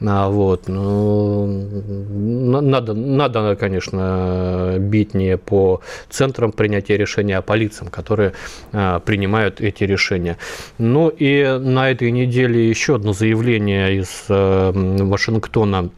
А, 0.00 0.28
вот. 0.28 0.68
Ну, 0.68 1.46
надо, 2.60 2.94
надо, 2.94 3.56
конечно, 3.56 4.76
бить 4.78 5.14
не 5.14 5.36
по 5.36 5.80
центрам 6.08 6.52
принятия 6.52 6.96
решения, 6.96 7.38
а 7.38 7.42
по 7.42 7.54
лицам, 7.54 7.88
которые 7.88 8.32
а, 8.72 9.00
принимают 9.00 9.60
эти 9.60 9.84
решения. 9.84 10.38
Ну 10.78 11.08
и 11.08 11.58
на 11.60 11.90
этой 11.90 12.10
неделе 12.10 12.68
еще 12.68 12.94
одно 12.94 13.12
заявление 13.12 13.96
из 13.96 14.24
э, 14.28 14.72
Вашингтона 14.72 15.90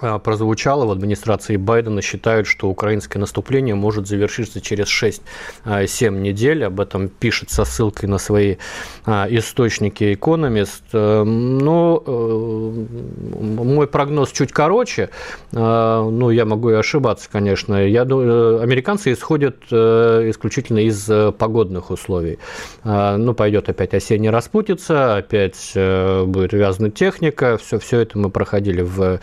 прозвучало 0.00 0.86
в 0.86 0.90
администрации 0.90 1.56
Байдена, 1.56 2.02
считают, 2.02 2.46
что 2.46 2.68
украинское 2.68 3.20
наступление 3.20 3.74
может 3.74 4.06
завершиться 4.06 4.60
через 4.60 4.86
6-7 4.86 5.20
а, 5.64 6.10
недель. 6.10 6.64
Об 6.64 6.80
этом 6.80 7.08
пишет 7.08 7.50
со 7.50 7.64
ссылкой 7.64 8.08
на 8.08 8.18
свои 8.18 8.56
а, 9.04 9.26
источники 9.28 10.04
Economist. 10.04 10.82
Э, 10.92 11.22
но 11.24 12.02
э, 12.06 12.10
мой 12.10 13.86
прогноз 13.86 14.32
чуть 14.32 14.52
короче. 14.52 15.10
Ну, 15.52 16.30
я 16.30 16.44
могу 16.44 16.70
и 16.70 16.74
ошибаться, 16.74 17.28
конечно. 17.30 17.86
Я 17.86 18.04
думаю, 18.04 18.60
американцы 18.60 19.12
исходят 19.12 19.56
э, 19.70 20.30
исключительно 20.30 20.78
из 20.78 21.10
погодных 21.34 21.90
условий. 21.90 22.38
Ну, 22.84 23.34
пойдет 23.34 23.68
опять 23.68 23.94
осенняя 23.94 24.32
распутица, 24.32 25.16
опять 25.16 25.72
будет 25.74 26.52
вязана 26.52 26.90
техника. 26.90 27.58
Все, 27.58 27.78
все 27.78 28.00
это 28.00 28.18
мы 28.18 28.30
проходили 28.30 28.82
в 28.82 29.20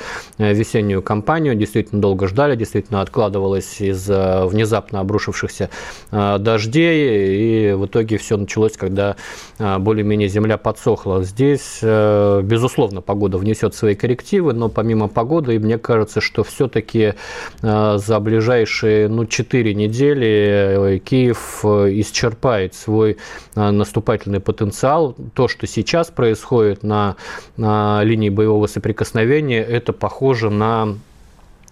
весеннюю 0.67 1.01
кампанию. 1.01 1.55
Действительно 1.55 2.01
долго 2.01 2.27
ждали, 2.27 2.55
действительно 2.55 3.01
откладывалось 3.01 3.81
из-за 3.81 4.45
внезапно 4.45 4.99
обрушившихся 4.99 5.69
а, 6.11 6.37
дождей. 6.37 7.71
И 7.71 7.73
в 7.73 7.85
итоге 7.85 8.17
все 8.17 8.37
началось, 8.37 8.73
когда 8.73 9.15
а, 9.59 9.79
более-менее 9.79 10.27
земля 10.27 10.57
подсохла. 10.57 11.23
Здесь, 11.23 11.79
э, 11.81 12.41
безусловно, 12.43 13.01
погода 13.01 13.37
внесет 13.37 13.75
свои 13.75 13.95
коррективы, 13.95 14.53
но 14.53 14.69
помимо 14.69 15.07
погоды, 15.07 15.59
мне 15.59 15.77
кажется, 15.77 16.21
что 16.21 16.43
все-таки 16.43 17.13
за 17.61 18.19
ближайшие 18.19 19.07
ну, 19.07 19.25
4 19.25 19.73
недели 19.73 20.95
э, 20.95 20.99
Киев 20.99 21.61
э, 21.63 21.91
исчерпает 22.01 22.73
свой 22.73 23.17
наступательный 23.55 24.39
потенциал. 24.39 25.15
То, 25.33 25.47
что 25.47 25.67
сейчас 25.67 26.07
происходит 26.07 26.83
на, 26.83 27.15
на 27.55 28.03
линии 28.03 28.29
боевого 28.29 28.67
соприкосновения, 28.67 29.63
это 29.63 29.93
похоже 29.93 30.49
на 30.57 30.95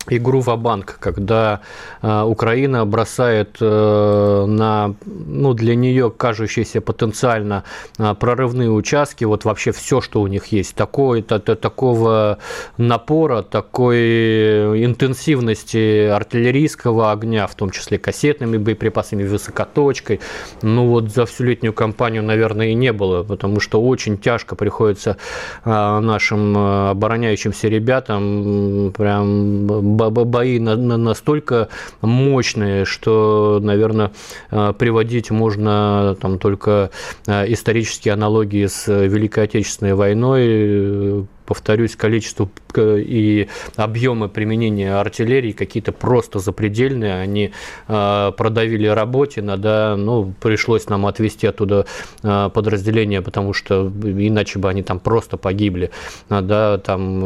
игру 0.10 0.42
в 0.42 0.56
банк 0.58 0.98
когда 1.00 1.62
э, 2.02 2.22
Украина 2.24 2.86
бросает 2.86 3.58
э, 3.60 4.46
на, 4.48 4.96
ну, 5.06 5.54
для 5.54 5.76
нее 5.76 6.12
кажущиеся 6.12 6.82
потенциально 6.82 7.64
э, 7.98 8.14
прорывные 8.20 8.72
участки, 8.72 9.24
вот 9.24 9.46
вообще 9.46 9.72
все, 9.72 10.02
что 10.02 10.22
у 10.22 10.28
них 10.28 10.48
есть, 10.48 10.76
такой, 10.76 11.22
то, 11.22 11.40
то, 11.40 11.56
такого 11.56 12.38
напора, 12.78 13.42
такой 13.42 14.84
интенсивности 14.84 16.08
артиллерийского 16.08 17.12
огня, 17.12 17.48
в 17.48 17.56
том 17.56 17.70
числе 17.70 17.98
кассетными 17.98 18.58
боеприпасами, 18.58 19.24
высокоточкой, 19.24 20.20
ну 20.62 20.88
вот 20.88 21.12
за 21.12 21.26
всю 21.26 21.44
летнюю 21.44 21.74
кампанию, 21.74 22.24
наверное, 22.24 22.68
и 22.68 22.74
не 22.74 22.94
было, 22.94 23.24
потому 23.24 23.60
что 23.60 23.82
очень 23.82 24.18
тяжко 24.18 24.56
приходится 24.56 25.18
нашим 25.66 26.58
обороняющимся 26.58 27.68
ребятам 27.68 28.94
прям 28.96 29.95
бои 29.96 30.60
настолько 30.60 31.70
мощные, 32.02 32.86
что, 32.86 33.60
наверное, 33.62 34.12
э, 34.52 34.74
приводить 34.78 35.32
можно 35.32 36.16
там 36.22 36.40
только 36.40 36.92
э, 37.28 37.52
исторические 37.52 38.14
аналогии 38.14 38.66
с 38.68 38.88
Великой 38.88 39.46
Отечественной 39.46 39.94
войной, 39.94 41.28
повторюсь, 41.46 41.96
количество 41.96 42.50
и 42.78 43.48
объемы 43.76 44.30
применения 44.30 44.94
артиллерии 44.96 45.52
какие-то 45.52 45.92
просто 45.92 46.40
запредельные. 46.40 47.16
Они 47.16 47.52
э, 47.88 48.32
продавили 48.38 48.88
Работина, 48.88 49.58
да, 49.58 49.96
ну, 49.98 50.34
пришлось 50.42 50.90
нам 50.90 51.06
отвести 51.06 51.48
оттуда 51.48 51.86
э, 52.24 52.50
подразделения, 52.54 53.22
потому 53.22 53.54
что 53.54 53.92
иначе 54.04 54.60
бы 54.60 54.70
они 54.70 54.84
там 54.84 55.00
просто 55.00 55.38
погибли, 55.38 55.92
да, 56.30 56.78
там 56.78 57.24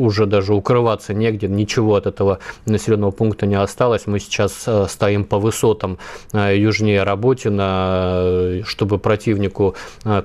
уже 0.00 0.26
даже 0.26 0.54
укрываться 0.54 1.14
негде, 1.14 1.48
ничего 1.48 1.96
от 1.96 2.06
этого 2.06 2.38
населенного 2.66 3.10
пункта 3.10 3.46
не 3.46 3.56
осталось. 3.56 4.06
Мы 4.06 4.20
сейчас 4.20 4.64
э, 4.66 4.86
стоим 4.88 5.24
по 5.24 5.38
высотам 5.38 5.98
южнее 6.32 7.02
Работина, 7.02 8.62
чтобы 8.64 8.98
противнику 8.98 9.74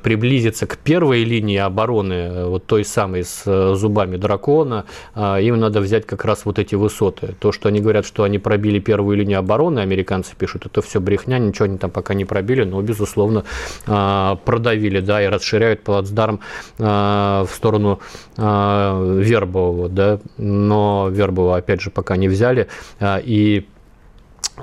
приблизиться 0.04 0.68
к 0.68 0.78
первой 0.78 1.24
линии 1.24 1.58
обороны, 1.58 2.46
вот 2.46 2.66
той 2.66 2.86
самой 2.86 3.21
с 3.24 3.44
э, 3.46 3.76
зубами 3.76 4.18
дракона, 4.18 4.86
а, 5.14 5.38
им 5.40 5.60
надо 5.60 5.82
взять 5.82 6.06
как 6.06 6.26
раз 6.26 6.46
вот 6.46 6.60
эти 6.60 6.76
высоты. 6.76 7.36
То, 7.40 7.52
что 7.52 7.70
они 7.70 7.80
говорят, 7.80 8.06
что 8.06 8.24
они 8.24 8.40
пробили 8.40 8.80
первую 8.80 9.18
линию 9.18 9.40
обороны, 9.40 9.80
американцы 9.80 10.36
пишут, 10.38 10.66
это 10.66 10.82
все 10.82 11.00
брехня, 11.00 11.40
ничего 11.40 11.66
они 11.66 11.78
там 11.78 11.92
пока 11.92 12.14
не 12.14 12.26
пробили, 12.26 12.64
но, 12.64 12.82
безусловно, 12.82 13.44
а, 13.88 14.36
продавили, 14.46 15.00
да, 15.00 15.24
и 15.24 15.28
расширяют 15.28 15.84
плацдарм 15.84 16.40
а, 16.80 17.46
в 17.46 17.54
сторону 17.54 18.00
Вербового, 18.38 19.90
да, 19.90 20.20
но 20.38 21.10
Вербова, 21.12 21.58
опять 21.58 21.82
же, 21.82 21.90
пока 21.92 22.18
не 22.18 22.28
взяли, 22.28 22.68
и 23.02 23.66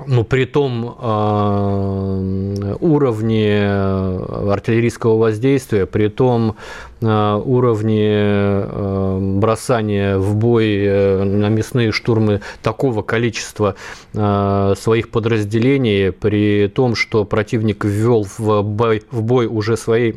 ну, 0.06 0.24
при 0.24 0.44
том 0.44 0.96
э, 0.98 2.76
уровне 2.80 3.68
артиллерийского 3.68 5.18
воздействия, 5.18 5.86
при 5.86 6.08
том 6.08 6.56
э, 7.00 7.42
уровне 7.44 8.08
э, 8.10 9.18
бросания 9.38 10.18
в 10.18 10.34
бой 10.36 10.76
э, 10.84 11.24
на 11.24 11.48
мясные 11.48 11.92
штурмы 11.92 12.40
такого 12.62 13.02
количества 13.02 13.74
э, 14.14 14.74
своих 14.78 15.10
подразделений, 15.10 16.12
при 16.12 16.68
том, 16.68 16.94
что 16.94 17.24
противник 17.24 17.84
ввел 17.84 18.26
в 18.38 18.62
бой, 18.62 19.02
в 19.10 19.22
бой 19.22 19.46
уже 19.46 19.76
свои 19.76 20.14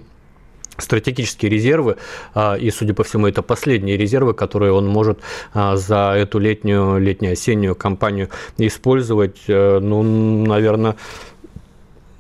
стратегические 0.77 1.51
резервы, 1.51 1.97
а, 2.33 2.55
и, 2.55 2.71
судя 2.71 2.93
по 2.93 3.03
всему, 3.03 3.27
это 3.27 3.41
последние 3.41 3.97
резервы, 3.97 4.33
которые 4.33 4.73
он 4.73 4.87
может 4.87 5.19
а, 5.53 5.75
за 5.75 6.13
эту 6.15 6.39
летнюю, 6.39 6.97
летнюю-осеннюю 6.99 7.75
кампанию 7.75 8.29
использовать. 8.57 9.37
Э, 9.47 9.79
ну, 9.79 10.03
наверное, 10.03 10.95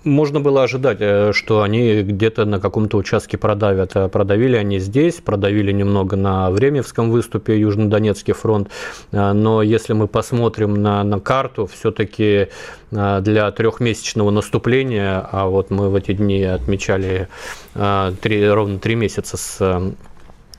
можно 0.03 0.39
было 0.39 0.63
ожидать, 0.63 0.97
э, 0.99 1.31
что 1.33 1.61
они 1.61 2.01
где-то 2.01 2.45
на 2.45 2.59
каком-то 2.59 2.97
участке 2.97 3.37
продавят. 3.37 3.95
Э, 3.95 4.07
продавили 4.09 4.55
они 4.55 4.79
здесь, 4.79 5.15
продавили 5.15 5.71
немного 5.71 6.15
на 6.15 6.49
Времевском 6.49 7.11
выступе, 7.11 7.59
Южнодонецкий 7.59 8.33
фронт. 8.33 8.69
Э, 9.11 9.33
но 9.33 9.61
если 9.61 9.93
мы 9.93 10.07
посмотрим 10.07 10.73
на, 10.73 11.03
на 11.03 11.19
карту, 11.19 11.67
все-таки 11.67 12.47
для 12.91 13.49
трехмесячного 13.51 14.31
наступления, 14.31 15.25
а 15.31 15.47
вот 15.47 15.69
мы 15.69 15.89
в 15.89 15.95
эти 15.95 16.11
дни 16.11 16.43
отмечали 16.43 17.29
три, 17.73 18.49
ровно 18.49 18.79
три 18.79 18.95
месяца 18.95 19.37
с 19.37 19.93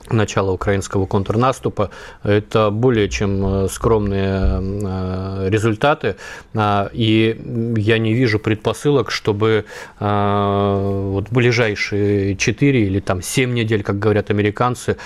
начала 0.09 0.51
украинского 0.51 1.05
контрнаступа. 1.05 1.89
Это 2.23 2.69
более 2.71 3.09
чем 3.09 3.65
э, 3.65 3.67
скромные 3.69 4.59
э, 4.61 5.49
результаты, 5.49 6.15
а, 6.53 6.89
и 6.93 7.73
я 7.77 7.97
не 7.97 8.13
вижу 8.13 8.39
предпосылок, 8.39 9.11
чтобы 9.11 9.65
э, 9.99 11.07
вот 11.11 11.29
ближайшие 11.29 12.35
4 12.35 12.85
или 12.85 12.99
там 12.99 13.21
7 13.21 13.53
недель, 13.53 13.83
как 13.83 13.99
говорят 13.99 14.29
американцы, 14.29 14.97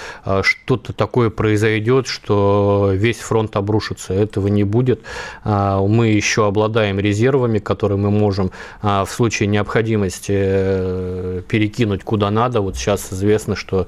что-то 0.41 0.93
такое 0.93 1.29
произойдет, 1.29 2.07
что 2.07 2.91
весь 2.93 3.19
фронт 3.19 3.55
обрушится. 3.55 4.13
Этого 4.13 4.47
не 4.47 4.63
будет. 4.63 5.01
А, 5.43 5.81
мы 5.81 6.07
еще 6.07 6.47
обладаем 6.47 6.99
резервами, 6.99 7.59
которые 7.59 7.97
мы 7.97 8.11
можем 8.11 8.51
а, 8.81 9.05
в 9.05 9.11
случае 9.11 9.47
необходимости 9.47 11.41
перекинуть 11.47 12.03
куда 12.03 12.31
надо. 12.31 12.61
Вот 12.61 12.75
сейчас 12.75 13.11
известно, 13.13 13.55
что 13.55 13.87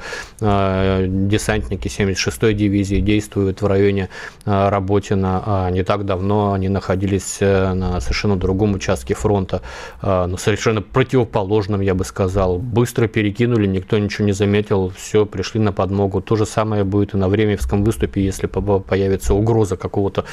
десантники 1.07 1.87
76-й 1.87 2.53
дивизии 2.53 2.99
действуют 2.99 3.61
в 3.61 3.67
районе 3.67 4.09
э, 4.45 4.69
Работина. 4.69 5.43
А 5.45 5.69
не 5.69 5.83
так 5.83 6.05
давно 6.05 6.53
они 6.53 6.69
находились 6.69 7.37
э, 7.39 7.73
на 7.73 7.99
совершенно 8.01 8.35
другом 8.35 8.73
участке 8.73 9.13
фронта, 9.13 9.61
э, 10.01 10.25
на 10.25 10.37
совершенно 10.37 10.81
противоположном, 10.81 11.81
я 11.81 11.93
бы 11.93 12.03
сказал. 12.03 12.57
Быстро 12.57 13.07
перекинули, 13.07 13.67
никто 13.67 13.97
ничего 13.97 14.25
не 14.25 14.33
заметил, 14.33 14.91
все, 14.95 15.25
пришли 15.25 15.59
на 15.59 15.71
подмогу. 15.71 16.21
То 16.21 16.35
же 16.35 16.45
самое 16.45 16.83
будет 16.83 17.13
и 17.13 17.17
на 17.17 17.29
Времевском 17.29 17.83
выступе, 17.83 18.23
если 18.23 18.47
появится 18.47 19.33
угроза 19.33 19.77
какого-то 19.77 20.25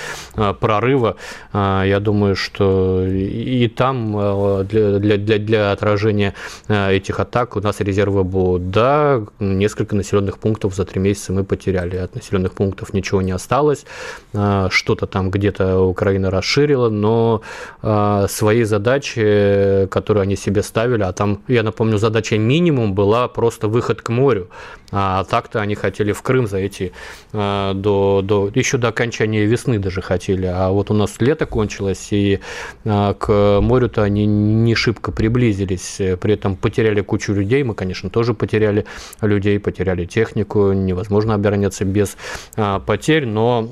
прорыва. 0.60 1.16
Я 1.52 2.00
думаю, 2.00 2.36
что 2.36 3.04
и 3.06 3.68
там 3.68 4.66
для, 4.66 4.98
для, 4.98 5.16
для, 5.16 5.38
для 5.38 5.72
отражения 5.72 6.34
этих 6.68 7.20
атак 7.20 7.56
у 7.56 7.60
нас 7.60 7.80
резервы 7.80 8.24
будут. 8.24 8.70
Да, 8.70 9.22
несколько 9.38 9.96
населенных 9.96 10.38
пунктов 10.38 10.55
пунктов 10.56 10.74
за 10.74 10.84
три 10.84 11.00
месяца 11.00 11.32
мы 11.32 11.44
потеряли. 11.44 11.96
От 11.96 12.14
населенных 12.14 12.52
пунктов 12.52 12.94
ничего 12.94 13.20
не 13.20 13.32
осталось. 13.32 13.84
А, 14.32 14.68
что-то 14.70 15.06
там 15.06 15.30
где-то 15.30 15.80
Украина 15.80 16.30
расширила, 16.30 16.88
но 16.88 17.42
а, 17.82 18.26
свои 18.28 18.64
задачи, 18.64 19.86
которые 19.90 20.22
они 20.22 20.36
себе 20.36 20.62
ставили, 20.62 21.02
а 21.02 21.12
там, 21.12 21.42
я 21.48 21.62
напомню, 21.62 21.98
задача 21.98 22.38
минимум 22.38 22.94
была 22.94 23.28
просто 23.28 23.68
выход 23.68 24.00
к 24.00 24.08
морю. 24.08 24.48
А 24.92 25.24
так-то 25.24 25.60
они 25.60 25.74
хотели 25.74 26.12
в 26.12 26.22
Крым 26.22 26.46
зайти 26.46 26.92
а, 27.32 27.74
до, 27.74 28.22
до, 28.22 28.50
еще 28.54 28.78
до 28.78 28.88
окончания 28.88 29.44
весны 29.44 29.78
даже 29.78 30.00
хотели. 30.00 30.46
А 30.46 30.70
вот 30.70 30.90
у 30.90 30.94
нас 30.94 31.20
лето 31.20 31.44
кончилось, 31.44 32.08
и 32.12 32.40
к 32.84 33.60
морю-то 33.60 34.02
они 34.02 34.26
не 34.26 34.74
шибко 34.74 35.12
приблизились. 35.12 36.00
При 36.20 36.34
этом 36.34 36.56
потеряли 36.56 37.02
кучу 37.02 37.34
людей. 37.34 37.62
Мы, 37.64 37.74
конечно, 37.74 38.10
тоже 38.10 38.32
потеряли 38.32 38.86
людей, 39.20 39.58
потеряли 39.58 40.06
технику 40.06 40.45
невозможно 40.54 41.34
обороняться 41.34 41.84
без 41.84 42.16
а, 42.56 42.80
потерь, 42.80 43.26
но 43.26 43.68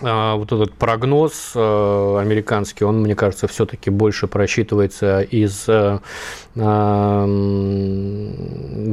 вот 0.00 0.52
этот 0.52 0.72
прогноз 0.74 1.52
э, 1.54 2.18
американский, 2.20 2.84
он, 2.84 3.00
мне 3.00 3.14
кажется, 3.14 3.46
все-таки 3.48 3.90
больше 3.90 4.26
просчитывается 4.26 5.20
из 5.20 5.68
э, 5.68 5.98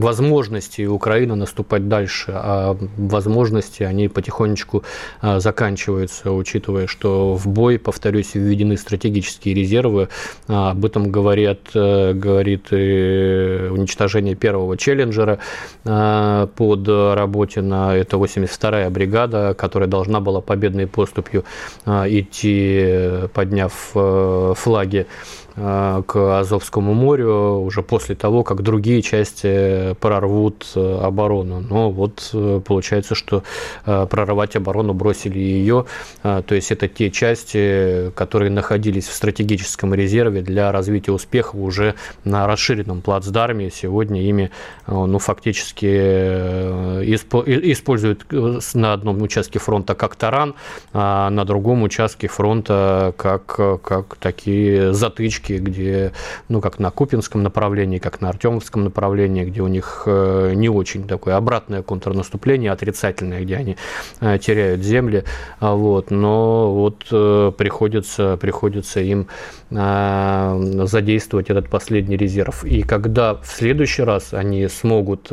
возможности 0.01 0.85
Украины 0.85 1.35
наступать 1.35 1.87
дальше, 1.87 2.33
а 2.35 2.77
возможности, 2.97 3.83
они 3.83 4.09
потихонечку 4.09 4.83
а, 5.21 5.39
заканчиваются, 5.39 6.31
учитывая, 6.31 6.87
что 6.87 7.35
в 7.35 7.47
бой, 7.47 7.79
повторюсь, 7.79 8.31
введены 8.33 8.75
стратегические 8.75 9.55
резервы. 9.55 10.09
А, 10.49 10.71
об 10.71 10.83
этом 10.83 11.09
говорят, 11.09 11.59
э, 11.73 12.11
говорит 12.13 12.67
и 12.71 13.69
уничтожение 13.71 14.35
первого 14.35 14.75
челленджера 14.75 15.39
а, 15.85 16.47
под 16.47 16.85
работе 16.89 17.61
на 17.61 17.95
это 17.95 18.17
82-я 18.17 18.89
бригада, 18.89 19.53
которая 19.57 19.87
должна 19.87 20.19
была 20.19 20.41
победной 20.41 20.87
поступью 20.93 21.43
идти, 21.85 23.27
подняв 23.33 23.91
э, 23.95 24.53
флаги 24.55 25.07
к 25.55 26.39
Азовскому 26.39 26.93
морю 26.93 27.59
уже 27.59 27.83
после 27.83 28.15
того, 28.15 28.43
как 28.43 28.61
другие 28.61 29.01
части 29.01 29.93
прорвут 29.99 30.71
оборону. 30.75 31.59
Но 31.59 31.91
вот 31.91 32.33
получается, 32.65 33.15
что 33.15 33.43
прорывать 33.83 34.55
оборону 34.55 34.93
бросили 34.93 35.37
ее. 35.37 35.85
То 36.21 36.43
есть 36.55 36.71
это 36.71 36.87
те 36.87 37.11
части, 37.11 38.11
которые 38.15 38.49
находились 38.49 39.07
в 39.07 39.13
стратегическом 39.13 39.93
резерве 39.93 40.41
для 40.41 40.71
развития 40.71 41.11
успеха 41.11 41.55
уже 41.55 41.95
на 42.23 42.47
расширенном 42.47 43.01
плацдарме. 43.01 43.69
Сегодня 43.69 44.21
ими 44.23 44.49
ну, 44.87 45.19
фактически 45.19 45.85
используют 47.05 48.25
на 48.73 48.93
одном 48.93 49.21
участке 49.21 49.59
фронта 49.59 49.93
как 49.95 50.15
таран, 50.15 50.55
а 50.93 51.29
на 51.29 51.45
другом 51.45 51.83
участке 51.83 52.27
фронта 52.27 53.13
как, 53.17 53.45
как 53.83 54.15
такие 54.15 54.93
затычки, 54.93 55.42
где, 55.51 56.11
ну, 56.49 56.61
как 56.61 56.79
на 56.79 56.91
Купинском 56.91 57.43
направлении, 57.43 57.99
как 57.99 58.21
на 58.21 58.29
Артемовском 58.29 58.83
направлении, 58.83 59.45
где 59.45 59.61
у 59.61 59.67
них 59.67 60.03
э, 60.05 60.53
не 60.55 60.69
очень 60.69 61.07
такое 61.07 61.35
обратное 61.35 61.81
контрнаступление, 61.81 62.71
отрицательное, 62.71 63.41
где 63.41 63.57
они 63.57 63.77
э, 64.21 64.37
теряют 64.39 64.81
земли, 64.81 65.23
а 65.59 65.75
вот, 65.75 66.11
но 66.11 66.73
вот 66.73 67.05
э, 67.11 67.51
приходится, 67.57 68.37
приходится 68.37 68.99
им 68.99 69.27
задействовать 69.69 71.49
этот 71.49 71.67
последний 71.67 72.15
резерв. 72.15 72.63
И 72.63 72.83
когда 72.83 73.33
в 73.33 73.47
следующий 73.47 74.03
раз 74.03 74.33
они 74.33 74.67
смогут 74.67 75.31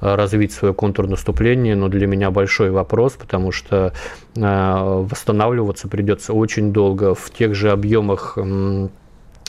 развить 0.00 0.52
свое 0.52 0.74
контрнаступление, 0.74 1.76
но 1.76 1.88
для 1.88 2.06
меня 2.06 2.30
большой 2.30 2.70
вопрос, 2.70 3.14
потому 3.14 3.52
что 3.52 3.92
э, 4.36 4.40
восстанавливаться 4.40 5.88
придется 5.88 6.32
очень 6.32 6.72
долго 6.72 7.14
в 7.14 7.30
тех 7.30 7.54
же 7.54 7.70
объемах 7.70 8.38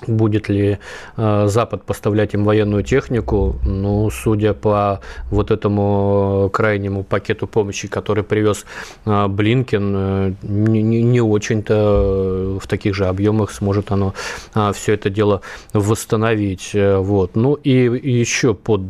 Будет 0.08 0.50
ли 0.50 0.78
э, 1.18 1.48
Запад 1.48 1.84
поставлять 1.84 2.34
им 2.34 2.44
военную 2.44 2.84
технику? 2.84 3.56
Ну, 3.66 4.10
судя 4.10 4.54
по 4.54 5.00
вот 5.32 5.52
этому 5.52 6.50
крайнему 6.54 7.04
пакету 7.04 7.48
помощи, 7.48 7.88
который 7.88 8.24
привез 8.24 8.66
э, 9.06 9.28
Блинкен, 9.28 9.96
э, 9.98 10.34
не 10.44 11.22
очень-то 11.22 12.60
в 12.62 12.68
таких 12.68 12.94
же 12.94 13.06
объемах 13.06 13.52
сможет 13.52 13.92
оно 13.92 14.14
все 14.74 14.94
это 14.94 15.10
дело 15.10 15.42
восстановить. 15.74 16.72
Вот. 16.74 17.36
Ну 17.36 17.54
и 17.54 17.72
еще 17.72 18.54
под 18.54 18.88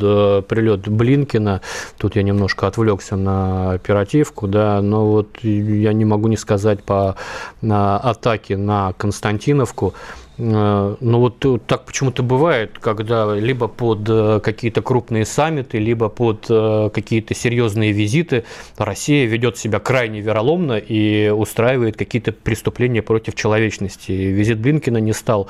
прилет 0.47 0.87
Блинкина, 0.87 1.61
тут 1.97 2.15
я 2.15 2.23
немножко 2.23 2.67
отвлекся 2.67 3.15
на 3.15 3.73
оперативку, 3.73 4.47
да, 4.47 4.81
но 4.81 5.07
вот 5.07 5.37
я 5.43 5.93
не 5.93 6.05
могу 6.05 6.27
не 6.27 6.37
сказать 6.37 6.83
по 6.83 7.15
атаке 7.61 8.57
на 8.57 8.93
Константиновку, 8.93 9.93
Э, 10.37 10.95
ну 10.99 11.19
вот 11.19 11.45
так 11.65 11.85
почему-то 11.85 12.23
бывает, 12.23 12.77
когда 12.79 13.35
либо 13.35 13.67
под 13.67 14.09
э, 14.09 14.39
какие-то 14.43 14.81
крупные 14.81 15.25
саммиты, 15.25 15.77
либо 15.77 16.09
под 16.09 16.45
э, 16.49 16.89
какие-то 16.93 17.33
серьезные 17.33 17.91
визиты 17.91 18.43
Россия 18.77 19.25
ведет 19.25 19.57
себя 19.57 19.79
крайне 19.79 20.21
вероломно 20.21 20.77
и 20.77 21.29
устраивает 21.29 21.97
какие-то 21.97 22.31
преступления 22.31 23.01
против 23.01 23.35
человечности. 23.35 24.11
Визит 24.11 24.59
Блинкина 24.59 24.97
не 24.97 25.13
стал 25.13 25.47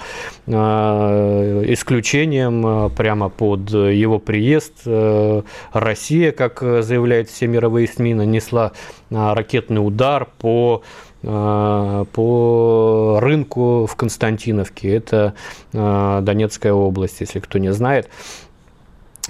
исключением. 0.48 2.92
Прямо 2.96 3.30
под 3.30 3.72
его 3.72 4.20
приезд 4.20 4.88
Россия, 5.72 6.32
как 6.32 6.62
заявляют 6.62 7.30
все 7.30 7.48
мировые 7.48 7.88
СМИ, 7.88 8.14
нанесла 8.14 8.72
ракетный 9.10 9.86
удар 9.86 10.28
по 10.40 10.76
Э, 10.76 10.80
по 11.26 13.20
рынку 13.20 13.88
в 13.88 13.96
Константиновке. 13.96 14.96
Это 14.96 15.34
э, 15.74 16.20
Донецкая 16.22 16.74
область, 16.74 17.22
если 17.22 17.40
кто 17.40 17.58
не 17.58 17.74
знает. 17.74 18.10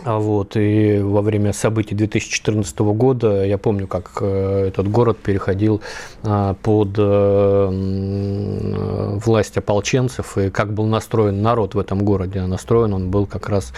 А 0.03 0.19
вот, 0.19 0.57
и 0.57 0.99
во 0.99 1.21
время 1.21 1.53
событий 1.53 1.95
2014 1.95 2.77
года 2.79 3.45
я 3.45 3.57
помню, 3.57 3.87
как 3.87 4.17
э, 4.19 4.67
этот 4.67 4.89
город 4.89 5.17
переходил 5.19 5.81
а, 6.23 6.53
под 6.55 6.95
э, 6.97 7.69
власть 9.23 9.57
ополченцев, 9.57 10.37
и 10.37 10.49
как 10.49 10.73
был 10.73 10.85
настроен 10.85 11.41
народ 11.41 11.75
в 11.75 11.79
этом 11.79 12.03
городе. 12.03 12.41
Настроен 12.41 12.93
он 12.93 13.09
был 13.09 13.25
как 13.25 13.47
раз 13.47 13.71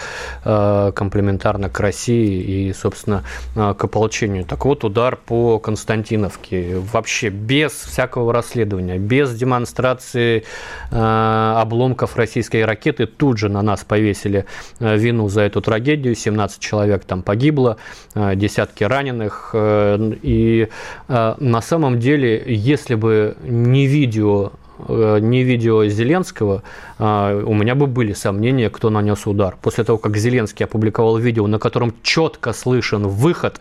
э, 0.44 0.90
комплементарно 0.92 1.68
к 1.70 1.78
России 1.78 2.40
и, 2.42 2.72
собственно, 2.72 3.22
к 3.54 3.84
ополчению. 3.84 4.44
Так 4.44 4.64
вот, 4.64 4.82
удар 4.82 5.16
по 5.16 5.60
Константиновке. 5.60 6.78
Вообще 6.92 7.28
без 7.28 7.72
всякого 7.72 8.32
расследования, 8.32 8.98
без 8.98 9.34
демонстрации 9.34 10.44
обломков 10.90 12.16
российской 12.16 12.64
ракеты 12.64 13.06
тут 13.06 13.38
же 13.38 13.48
на 13.48 13.62
нас 13.62 13.84
повесили 13.84 14.46
вину 14.80 15.28
за 15.28 15.42
эту 15.42 15.60
трагедию 15.60 16.07
трагедию, 16.08 16.14
17 16.14 16.60
человек 16.60 17.04
там 17.04 17.22
погибло, 17.22 17.76
э, 18.14 18.34
десятки 18.36 18.84
раненых. 18.84 19.50
Э, 19.52 20.12
и 20.22 20.68
э, 21.08 21.34
на 21.38 21.60
самом 21.60 21.98
деле, 21.98 22.42
если 22.46 22.96
бы 22.96 23.36
не 23.42 23.86
видео 23.86 24.52
не 24.88 25.42
видео 25.42 25.86
Зеленского, 25.88 26.62
у 27.00 27.54
меня 27.54 27.74
бы 27.74 27.88
были 27.88 28.12
сомнения, 28.12 28.70
кто 28.70 28.90
нанес 28.90 29.26
удар. 29.26 29.56
После 29.60 29.82
того, 29.82 29.98
как 29.98 30.16
Зеленский 30.16 30.66
опубликовал 30.66 31.18
видео, 31.18 31.48
на 31.48 31.58
котором 31.58 31.92
четко 32.02 32.52
слышен 32.52 33.08
выход 33.08 33.60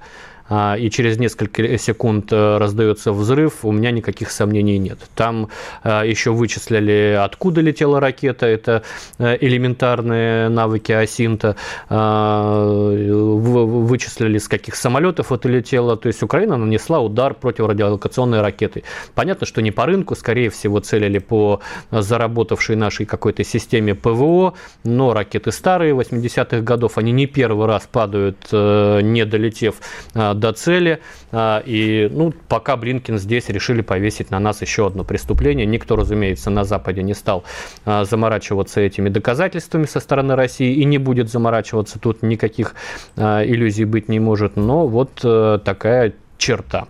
и 0.50 0.90
через 0.90 1.18
несколько 1.18 1.78
секунд 1.78 2.32
э, 2.32 2.58
раздается 2.58 3.12
взрыв, 3.12 3.66
у 3.66 3.72
меня 3.72 3.92
никаких 3.92 4.32
сомнений 4.32 4.78
нет. 4.78 5.00
Там 5.14 5.50
э, 5.84 6.04
еще 6.06 6.32
вычислили, 6.32 7.20
откуда 7.22 7.60
летела 7.62 8.00
ракета, 8.00 8.46
это 8.46 8.84
э, 9.18 9.38
элементарные 9.42 10.48
навыки 10.50 10.94
Асинта, 10.94 11.58
а, 11.90 12.92
вычислили, 12.94 14.38
с 14.38 14.48
каких 14.48 14.76
самолетов 14.76 15.32
это 15.32 15.50
летело, 15.50 15.98
то 15.98 16.08
есть 16.08 16.24
Украина 16.24 16.58
нанесла 16.58 17.00
удар 17.00 17.34
противорадиолокационной 17.34 18.42
ракетой. 18.42 18.84
Понятно, 19.16 19.46
что 19.46 19.62
не 19.62 19.72
по 19.72 19.86
рынку, 19.86 20.16
скорее 20.16 20.50
всего, 20.50 20.80
целили 20.80 21.20
по 21.20 21.62
заработавшей 21.92 22.76
нашей 22.76 23.06
какой-то 23.06 23.44
системе 23.44 23.96
ПВО, 23.96 24.54
но 24.84 25.14
ракеты 25.14 25.52
старые, 25.52 25.94
80-х 25.94 26.62
годов, 26.62 26.98
они 26.98 27.12
не 27.12 27.26
первый 27.26 27.68
раз 27.68 27.88
падают, 27.92 28.38
не 28.52 29.26
долетев 29.26 29.76
до 30.38 30.54
цели. 30.54 31.00
А, 31.32 31.62
и 31.66 32.10
ну, 32.12 32.34
пока 32.48 32.78
Блинкин 32.78 33.18
здесь 33.18 33.50
решили 33.50 33.82
повесить 33.82 34.32
на 34.32 34.40
нас 34.40 34.62
еще 34.62 34.88
одно 34.88 35.04
преступление. 35.04 35.66
Никто, 35.66 35.96
разумеется, 35.96 36.50
на 36.50 36.64
Западе 36.64 37.04
не 37.04 37.14
стал 37.14 37.44
а, 37.86 38.06
заморачиваться 38.06 38.82
этими 38.82 39.10
доказательствами 39.10 39.86
со 39.86 40.00
стороны 40.00 40.36
России 40.36 40.74
и 40.74 40.86
не 40.86 40.98
будет 40.98 41.30
заморачиваться. 41.30 42.00
Тут 42.00 42.24
никаких 42.24 42.76
а, 43.16 43.44
иллюзий 43.44 43.86
быть 43.86 44.10
не 44.10 44.20
может. 44.20 44.56
Но 44.56 44.88
вот 44.88 45.20
э, 45.24 45.60
такая 45.64 46.14
черта. 46.38 46.88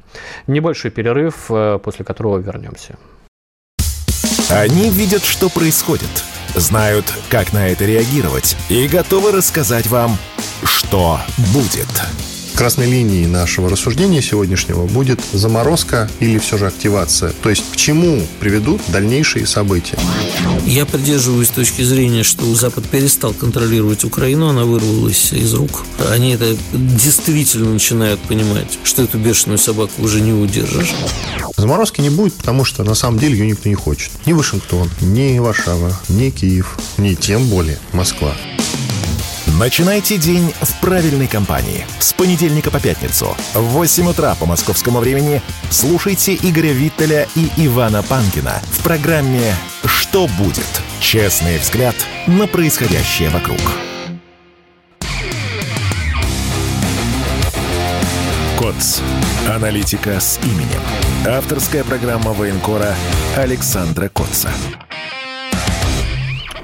Небольшой 0.48 0.92
перерыв, 0.92 1.50
э, 1.50 1.80
после 1.84 2.06
которого 2.06 2.38
вернемся. 2.40 2.98
Они 4.50 4.90
видят, 4.90 5.24
что 5.24 5.50
происходит, 5.50 6.24
знают, 6.56 7.06
как 7.30 7.52
на 7.54 7.68
это 7.68 7.86
реагировать 7.86 8.56
и 8.70 8.88
готовы 8.88 9.32
рассказать 9.32 9.88
вам, 9.88 10.18
что 10.64 11.20
будет. 11.54 12.37
Красной 12.58 12.90
линией 12.90 13.28
нашего 13.28 13.70
рассуждения 13.70 14.20
сегодняшнего 14.20 14.88
будет 14.88 15.20
заморозка 15.32 16.10
или 16.20 16.40
все 16.40 16.58
же 16.58 16.66
активация. 16.66 17.32
То 17.44 17.52
есть 17.52 17.64
к 17.72 17.76
чему 17.76 18.26
приведут 18.40 18.82
дальнейшие 18.88 19.46
события. 19.46 19.96
Я 20.66 20.88
придерживаюсь 20.88 21.50
точки 21.50 21.84
зрения, 21.84 22.24
что 22.24 22.52
Запад 22.56 22.86
перестал 22.90 23.34
контролировать 23.34 24.04
Украину, 24.04 24.48
она 24.48 24.64
вырвалась 24.64 25.34
из 25.34 25.54
рук. 25.54 25.84
Они 26.10 26.32
это 26.32 26.58
действительно 26.74 27.74
начинают 27.74 28.20
понимать, 28.22 28.80
что 28.84 29.04
эту 29.04 29.20
бешеную 29.20 29.60
собаку 29.60 30.02
уже 30.02 30.20
не 30.20 30.34
удержишь. 30.34 30.96
Заморозки 31.58 32.02
не 32.02 32.10
будет, 32.10 32.34
потому 32.34 32.66
что 32.66 32.84
на 32.84 32.96
самом 32.96 33.20
деле 33.20 33.38
ее 33.38 33.46
никто 33.46 33.70
не 33.70 33.76
хочет. 33.76 34.12
Ни 34.26 34.34
Вашингтон, 34.34 34.90
ни 35.00 35.38
Варшава, 35.38 35.96
ни 36.10 36.32
Киев, 36.32 36.80
ни 36.98 37.14
тем 37.14 37.46
более 37.50 37.78
Москва. 37.94 38.34
Начинайте 39.60 40.20
день 40.20 40.54
в 40.62 40.80
правильной 40.82 41.28
компании. 41.28 41.84
С 41.98 42.14
понедельника 42.14 42.70
по 42.70 42.80
пятницу 42.80 43.36
в 43.56 43.62
8 43.62 44.08
утра 44.08 44.36
по 44.36 44.46
московскому 44.46 45.00
времени 45.00 45.42
слушайте 45.72 46.36
Игоря 46.36 46.74
Виттеля 46.74 47.28
и 47.34 47.50
Ивана 47.66 48.04
Панкина 48.04 48.62
в 48.66 48.84
программе 48.84 49.56
«Что 49.84 50.28
будет?» 50.38 50.68
Честный 51.00 51.58
взгляд 51.58 51.96
на 52.28 52.46
происходящее 52.46 53.30
вокруг. 53.30 53.60
КОЦ. 58.60 59.02
Аналитика 59.48 60.20
с 60.20 60.40
именем. 60.44 60.82
Авторская 61.26 61.84
программа 61.84 62.32
военкора 62.34 62.94
Александра 63.36 64.08
Котца. 64.08 64.52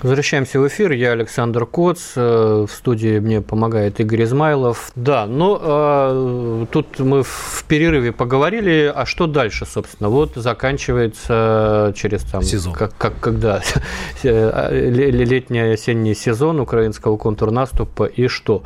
Возвращаемся 0.03 0.59
в 0.59 0.67
эфир. 0.67 0.91
Я 0.91 1.13
Александр 1.13 1.65
Коц. 1.65 2.11
Э, 2.17 2.65
в 2.69 2.71
студии 2.73 3.19
мне 3.19 3.39
помогает 3.39 4.01
Игорь 4.01 4.23
Измайлов. 4.23 4.91
Да, 4.95 5.25
ну, 5.25 5.57
э, 5.61 6.65
тут 6.71 6.99
мы 6.99 7.23
в 7.23 7.63
перерыве 7.69 8.11
поговорили, 8.11 8.91
а 8.93 9.05
что 9.05 9.27
дальше, 9.27 9.65
собственно? 9.65 10.09
Вот 10.09 10.33
заканчивается 10.35 11.93
через 11.95 12.23
там... 12.23 12.41
Сезон. 12.41 12.73
Как, 12.73 12.93
как, 12.97 13.17
когда? 13.21 13.61
Летний 14.23 15.71
осенний 15.71 16.15
сезон 16.15 16.59
украинского 16.59 17.15
контрнаступа. 17.15 18.03
И 18.03 18.27
что? 18.27 18.63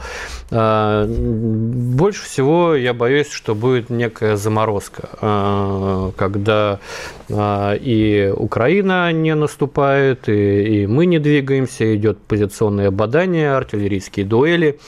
Э, 0.49 1.05
больше 1.07 2.25
всего 2.25 2.73
я 2.73 2.95
боюсь, 2.95 3.29
что 3.29 3.53
будет 3.53 3.91
некая 3.91 4.37
заморозка, 4.37 5.09
э, 5.21 6.11
когда 6.15 6.79
э, 6.79 7.16
и 7.29 8.33
Украина 8.35 9.11
не 9.11 9.35
наступает, 9.35 10.29
и, 10.29 10.83
и 10.83 10.87
мы 10.87 11.05
не 11.05 11.19
двигаемся, 11.19 11.95
идет 11.95 12.17
позиционное 12.19 12.91
бадание, 12.91 13.53
артиллерийские 13.53 14.25
дуэли. 14.25 14.79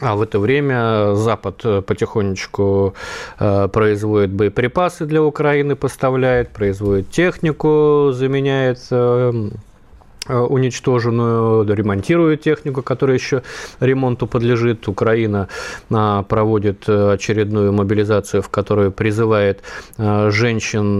А 0.00 0.14
в 0.14 0.20
это 0.20 0.38
время 0.38 1.14
Запад 1.14 1.62
потихонечку 1.86 2.94
э, 3.38 3.68
производит 3.68 4.30
боеприпасы 4.30 5.06
для 5.06 5.22
Украины, 5.22 5.74
поставляет, 5.74 6.50
производит 6.50 7.10
технику, 7.10 8.10
заменяет 8.12 8.78
Э, 8.90 9.32
уничтоженную, 10.28 11.64
ремонтирует 11.72 12.42
технику, 12.42 12.82
которая 12.82 13.16
еще 13.16 13.42
ремонту 13.80 14.26
подлежит. 14.26 14.88
Украина 14.88 15.48
а, 15.90 16.22
проводит 16.22 16.88
э, 16.88 17.12
очередную 17.12 17.72
мобилизацию, 17.72 18.42
в 18.42 18.48
которой 18.48 18.90
призывает 18.90 19.62
э, 19.98 20.30
женщин 20.30 20.96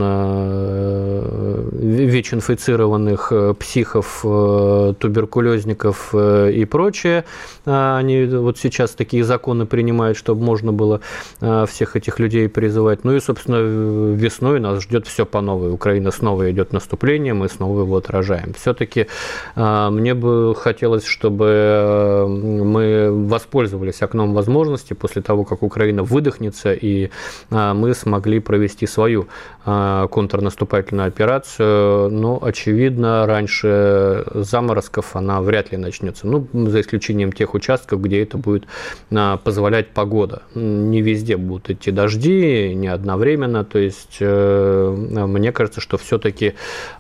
ВИЧ-инфицированных, 2.07 3.33
психов, 3.59 4.21
туберкулезников 4.23 6.15
и 6.15 6.65
прочее. 6.65 7.25
Они 7.65 8.25
вот 8.25 8.59
сейчас 8.59 8.93
такие 8.93 9.25
законы 9.25 9.67
принимают, 9.67 10.17
чтобы 10.19 10.43
можно 10.43 10.73
было 10.73 11.01
всех 11.67 11.97
этих 11.97 12.19
людей 12.19 12.49
призывать. 12.49 13.05
Ну 13.05 13.15
и, 13.15 13.21
собственно, 13.21 13.57
весной 14.15 14.61
нас 14.61 14.83
ждет 14.83 15.07
все 15.07 15.27
по 15.27 15.41
новой. 15.41 15.73
Украина 15.73 16.11
снова 16.11 16.51
идет 16.51 16.73
наступление, 16.73 17.35
мы 17.35 17.49
снова 17.49 17.83
его 17.83 17.97
отражаем. 17.97 18.55
Все-таки 18.55 19.03
а, 19.03 19.07
мне 19.55 20.15
бы 20.15 20.55
хотелось, 20.55 21.05
чтобы 21.05 21.47
э, 21.47 22.27
мы 22.27 23.27
воспользовались 23.29 24.03
окном 24.03 24.35
возможностей 24.35 24.95
после 24.95 25.23
того, 25.23 25.45
как 25.45 25.63
Украина 25.63 26.03
выдохнется, 26.03 26.73
и 26.73 27.11
а, 27.51 27.75
мы 27.75 27.95
смогли 27.95 28.41
провести 28.41 28.87
свою 28.87 29.29
а, 29.65 30.07
контрнаступательную 30.09 31.09
операцию. 31.09 32.11
Но, 32.11 32.39
очевидно, 32.43 33.27
раньше 33.27 34.25
заморозков 34.35 35.17
она 35.17 35.41
вряд 35.41 35.73
ли 35.73 35.79
начнется. 35.79 36.27
Ну, 36.27 36.47
за 36.53 36.81
исключением 36.81 37.33
тех 37.33 37.55
участков, 37.55 38.01
где 38.01 38.23
это 38.23 38.39
будет 38.39 38.65
позволять 39.45 39.89
погода. 39.89 40.43
Не 40.55 41.03
везде 41.03 41.37
будут 41.37 41.71
идти 41.71 41.91
дожди, 41.91 42.75
не 42.75 42.89
одновременно. 42.89 43.65
То 43.65 43.79
есть, 43.79 44.19
э, 44.21 44.95
мне 45.27 45.53
кажется, 45.53 45.81
что 45.81 45.99
все-таки 45.99 46.55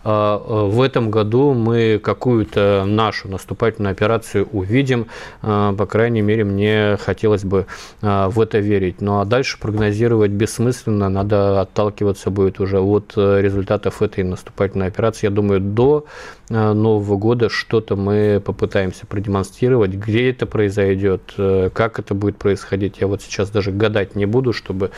в 0.05 0.83
этом 0.85 1.11
году 1.11 1.52
мы 1.55 2.00
какую-то 2.07 2.85
нашу 2.87 3.29
наступательную 3.29 3.90
операцию 3.90 4.49
увидим. 4.53 5.09
А, 5.42 5.73
по 5.73 5.87
крайней 5.87 6.23
мере, 6.23 6.45
мне 6.45 6.97
хотелось 7.01 7.42
бы 7.42 7.66
а, 8.01 8.29
в 8.29 8.40
это 8.40 8.61
верить. 8.61 9.01
Ну 9.01 9.19
а 9.19 9.25
дальше 9.25 9.59
прогнозировать 9.59 10.31
бессмысленно, 10.31 11.09
надо 11.09 11.61
отталкиваться 11.61 12.31
будет 12.31 12.61
уже 12.61 12.79
от 12.79 13.14
э, 13.16 13.40
результатов 13.42 14.03
этой 14.03 14.23
наступательной 14.23 14.87
операции. 14.87 15.27
Я 15.27 15.33
думаю, 15.33 15.59
до 15.59 16.07
э, 16.49 16.73
Нового 16.73 17.16
года 17.16 17.49
что-то 17.49 17.97
мы 17.97 18.40
попытаемся 18.45 19.05
продемонстрировать, 19.07 19.90
где 19.90 20.31
это 20.31 20.47
произойдет, 20.47 21.35
э, 21.38 21.71
как 21.75 21.99
это 21.99 22.14
будет 22.14 22.37
происходить. 22.37 22.99
Я 23.01 23.09
вот 23.09 23.21
сейчас 23.21 23.51
даже 23.51 23.73
гадать 23.73 24.14
не 24.14 24.27
буду, 24.27 24.53
чтобы 24.53 24.92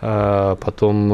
потом 0.00 1.08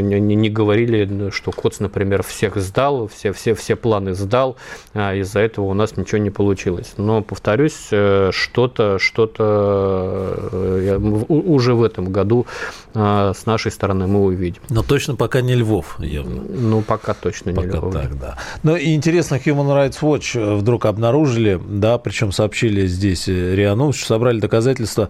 не 0.00 0.50
говорили, 0.50 1.30
что 1.30 1.52
Коц, 1.52 1.78
например, 1.80 2.22
всех 2.22 2.56
сдал, 2.56 3.06
все, 3.06 3.32
все, 3.32 3.54
все 3.54 3.76
планы 3.76 4.14
сдал, 4.14 4.50
а 4.50 4.79
из-за 4.94 5.40
этого 5.40 5.66
у 5.66 5.74
нас 5.74 5.96
ничего 5.96 6.18
не 6.18 6.30
получилось. 6.30 6.94
Но, 6.96 7.22
повторюсь, 7.22 7.88
э, 7.90 8.30
что-то 8.32 8.98
что-то 8.98 10.36
э, 10.52 10.98
уже 11.28 11.74
в 11.74 11.82
этом 11.82 12.10
году 12.12 12.46
э, 12.94 13.32
с 13.36 13.46
нашей 13.46 13.70
стороны 13.70 14.06
мы 14.06 14.24
увидим. 14.24 14.62
Но 14.68 14.82
точно 14.82 15.16
пока 15.16 15.40
не 15.40 15.54
Львов, 15.54 15.96
явно. 16.00 16.42
Ну, 16.42 16.82
пока 16.82 17.14
точно 17.14 17.52
пока 17.52 17.68
не 17.68 17.74
Львов. 17.74 17.92
Так, 17.92 18.18
да. 18.18 18.38
Но 18.62 18.76
и 18.76 18.94
интересно, 18.94 19.36
Human 19.36 19.68
Rights 19.68 20.00
Watch 20.00 20.56
вдруг 20.56 20.86
обнаружили, 20.86 21.60
да, 21.64 21.98
причем 21.98 22.32
сообщили 22.32 22.86
здесь 22.86 23.28
РИА 23.28 23.74
Новости, 23.74 24.00
что 24.00 24.14
собрали 24.14 24.40
доказательства 24.40 25.08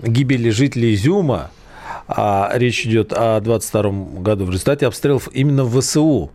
гибели 0.00 0.50
жителей 0.50 0.94
Изюма, 0.94 1.50
а 2.08 2.50
речь 2.54 2.86
идет 2.86 3.12
о 3.12 3.38
22 3.40 3.90
году 4.20 4.46
в 4.46 4.50
результате 4.50 4.86
обстрелов 4.86 5.28
именно 5.32 5.64
в 5.64 5.78
ВСУ 5.80 6.30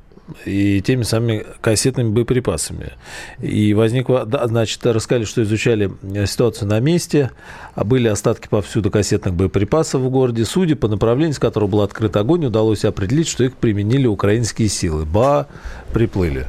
и 0.45 0.81
теми 0.81 1.03
самыми 1.03 1.45
кассетными 1.61 2.09
боеприпасами. 2.11 2.93
И 3.41 3.73
возникло, 3.73 4.27
значит, 4.45 4.85
рассказали, 4.85 5.25
что 5.25 5.43
изучали 5.43 5.91
ситуацию 6.25 6.69
на 6.69 6.79
месте, 6.79 7.31
а 7.75 7.83
были 7.83 8.07
остатки 8.07 8.47
повсюду 8.47 8.89
кассетных 8.89 9.33
боеприпасов 9.33 10.01
в 10.01 10.09
городе. 10.09 10.45
Судя 10.45 10.75
по 10.75 10.87
направлению, 10.87 11.33
с 11.33 11.39
которого 11.39 11.69
был 11.69 11.81
открыт 11.81 12.15
огонь, 12.15 12.45
удалось 12.45 12.85
определить, 12.85 13.27
что 13.27 13.43
их 13.43 13.55
применили 13.55 14.07
украинские 14.07 14.69
силы. 14.69 15.05
Ба, 15.05 15.47
приплыли. 15.93 16.47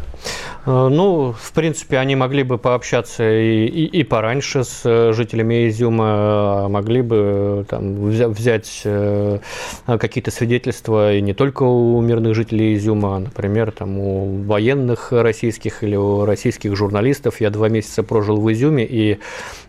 Э, 0.66 0.88
ну, 0.88 1.32
в 1.32 1.52
принципе, 1.52 1.98
они 1.98 2.16
могли 2.16 2.42
бы 2.42 2.58
пообщаться 2.58 3.22
и, 3.30 3.66
и, 3.66 3.84
и 3.84 4.04
пораньше 4.04 4.64
с 4.64 4.82
э, 4.84 5.12
жителями 5.12 5.68
Изюма, 5.68 6.04
а 6.06 6.68
могли 6.68 7.02
бы 7.02 7.66
там, 7.68 8.06
взять 8.06 8.82
э, 8.84 9.38
какие-то 9.86 10.30
свидетельства 10.30 11.14
и 11.14 11.20
не 11.20 11.34
только 11.34 11.64
у 11.64 12.00
мирных 12.00 12.34
жителей 12.34 12.74
Изюма, 12.74 13.16
а, 13.16 13.18
например, 13.18 13.72
там, 13.72 13.98
у 13.98 14.42
военных 14.42 15.12
российских 15.12 15.82
или 15.82 15.96
у 15.96 16.24
российских 16.24 16.74
журналистов. 16.76 17.40
Я 17.40 17.50
два 17.50 17.68
месяца 17.68 18.02
прожил 18.02 18.40
в 18.40 18.52
Изюме, 18.52 18.86
и 18.88 19.18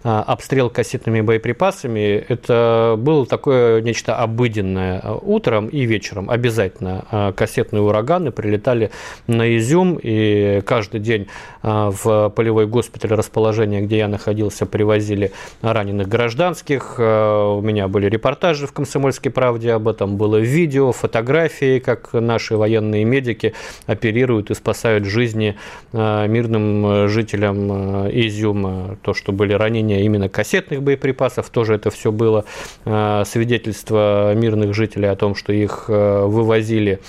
обстрел 0.05 0.69
кассетными 0.69 1.21
боеприпасами– 1.21 2.23
это 2.29 2.95
было 2.97 3.25
такое 3.25 3.81
нечто 3.81 4.15
обыденное. 4.17 5.01
Утром 5.21 5.67
и 5.67 5.85
вечером 5.85 6.29
обязательно 6.29 7.33
кассетные 7.35 7.81
ураганы 7.81 8.31
прилетали 8.31 8.91
на 9.27 9.57
Изюм, 9.57 9.99
и 10.01 10.61
каждый 10.65 10.99
день 10.99 11.27
а, 11.61 11.91
в 11.91 12.29
полевой 12.29 12.67
госпиталь 12.67 13.11
расположения, 13.11 13.81
где 13.81 13.97
я 13.97 14.07
находился, 14.07 14.65
привозили 14.65 15.31
раненых 15.61 16.07
гражданских. 16.07 16.95
А, 16.99 17.55
у 17.55 17.61
меня 17.61 17.87
были 17.87 18.07
репортажи 18.07 18.67
в 18.67 18.73
«Комсомольской 18.73 19.31
правде» 19.31 19.73
об 19.73 19.87
этом, 19.87 20.17
было 20.17 20.37
видео, 20.37 20.91
фотографии, 20.91 21.79
как 21.79 22.13
наши 22.13 22.55
военные 22.55 23.03
медики 23.03 23.53
оперируют 23.87 24.51
и 24.51 24.53
спасают 24.53 25.05
жизни 25.05 25.55
а, 25.93 26.27
мирным 26.27 27.07
жителям 27.07 28.09
Изюма. 28.09 28.97
То, 29.01 29.13
что 29.13 29.31
были 29.31 29.53
ранения 29.53 29.94
именно 30.01 30.29
кассетных 30.29 30.81
боеприпасов, 30.81 31.49
тоже 31.49 31.75
это 31.75 31.89
все 31.89 32.11
было 32.11 32.45
свидетельство 32.85 34.33
мирных 34.35 34.73
жителей 34.73 35.09
о 35.09 35.15
том, 35.15 35.35
что 35.35 35.53
их 35.53 35.85
вывозили 35.87 36.99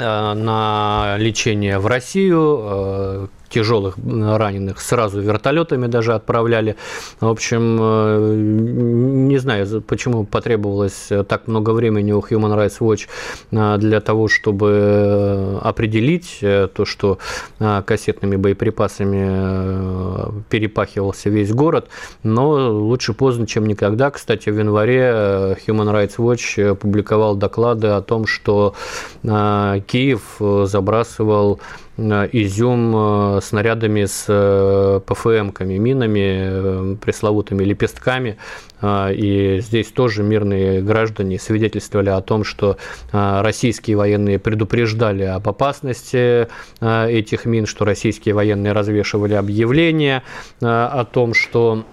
Э, 0.00 0.32
на 0.34 1.16
лечение 1.18 1.78
в 1.78 1.86
Россию, 1.86 2.60
э, 2.62 3.26
тяжелых 3.50 3.96
раненых 3.98 4.80
сразу 4.80 5.20
вертолетами 5.20 5.88
даже 5.88 6.14
отправляли. 6.14 6.76
В 7.20 7.28
общем, 7.28 7.78
э, 7.80 8.34
не 8.36 9.38
знаю, 9.38 9.82
почему 9.82 10.24
потребовалось 10.24 11.08
так 11.28 11.48
много 11.48 11.70
времени 11.70 12.12
у 12.12 12.20
Human 12.20 12.56
Rights 12.56 12.78
Watch 12.78 13.08
э, 13.50 13.78
для 13.78 14.00
того, 14.00 14.28
чтобы 14.28 15.58
определить 15.62 16.38
э, 16.40 16.68
то, 16.72 16.84
что 16.84 17.18
кассетными 17.58 18.36
боеприпасами 18.36 20.42
перепахивался 20.48 21.30
весь 21.30 21.52
город, 21.52 21.88
но 22.22 22.70
лучше 22.70 23.12
поздно, 23.12 23.46
чем 23.46 23.66
никогда. 23.66 24.10
Кстати, 24.10 24.50
в 24.50 24.58
январе 24.58 25.56
Human 25.66 25.92
Rights 25.92 26.16
Watch 26.18 26.74
публиковал 26.76 27.34
доклады 27.34 27.88
о 27.88 28.00
том, 28.00 28.26
что 28.26 28.74
Киев 29.22 30.38
забрасывал 30.38 31.60
изюм 32.08 32.94
э, 32.96 33.40
снарядами 33.42 34.04
с 34.04 34.24
э, 34.28 35.00
ПФМ-ками, 35.06 35.78
минами, 35.78 36.94
э, 36.94 36.96
пресловутыми 37.00 37.64
лепестками. 37.64 38.36
И 38.82 39.58
здесь 39.60 39.88
тоже 39.88 40.22
мирные 40.22 40.80
граждане 40.80 41.38
свидетельствовали 41.38 42.08
о 42.08 42.22
том, 42.22 42.44
что 42.44 42.78
российские 43.12 43.98
военные 43.98 44.38
предупреждали 44.38 45.24
об 45.24 45.46
опасности 45.46 46.48
этих 46.80 47.44
мин, 47.44 47.66
что 47.66 47.84
российские 47.84 48.34
военные 48.34 48.72
развешивали 48.72 49.34
объявления 49.34 50.22
о 50.62 51.04
том, 51.04 51.34
что 51.34 51.84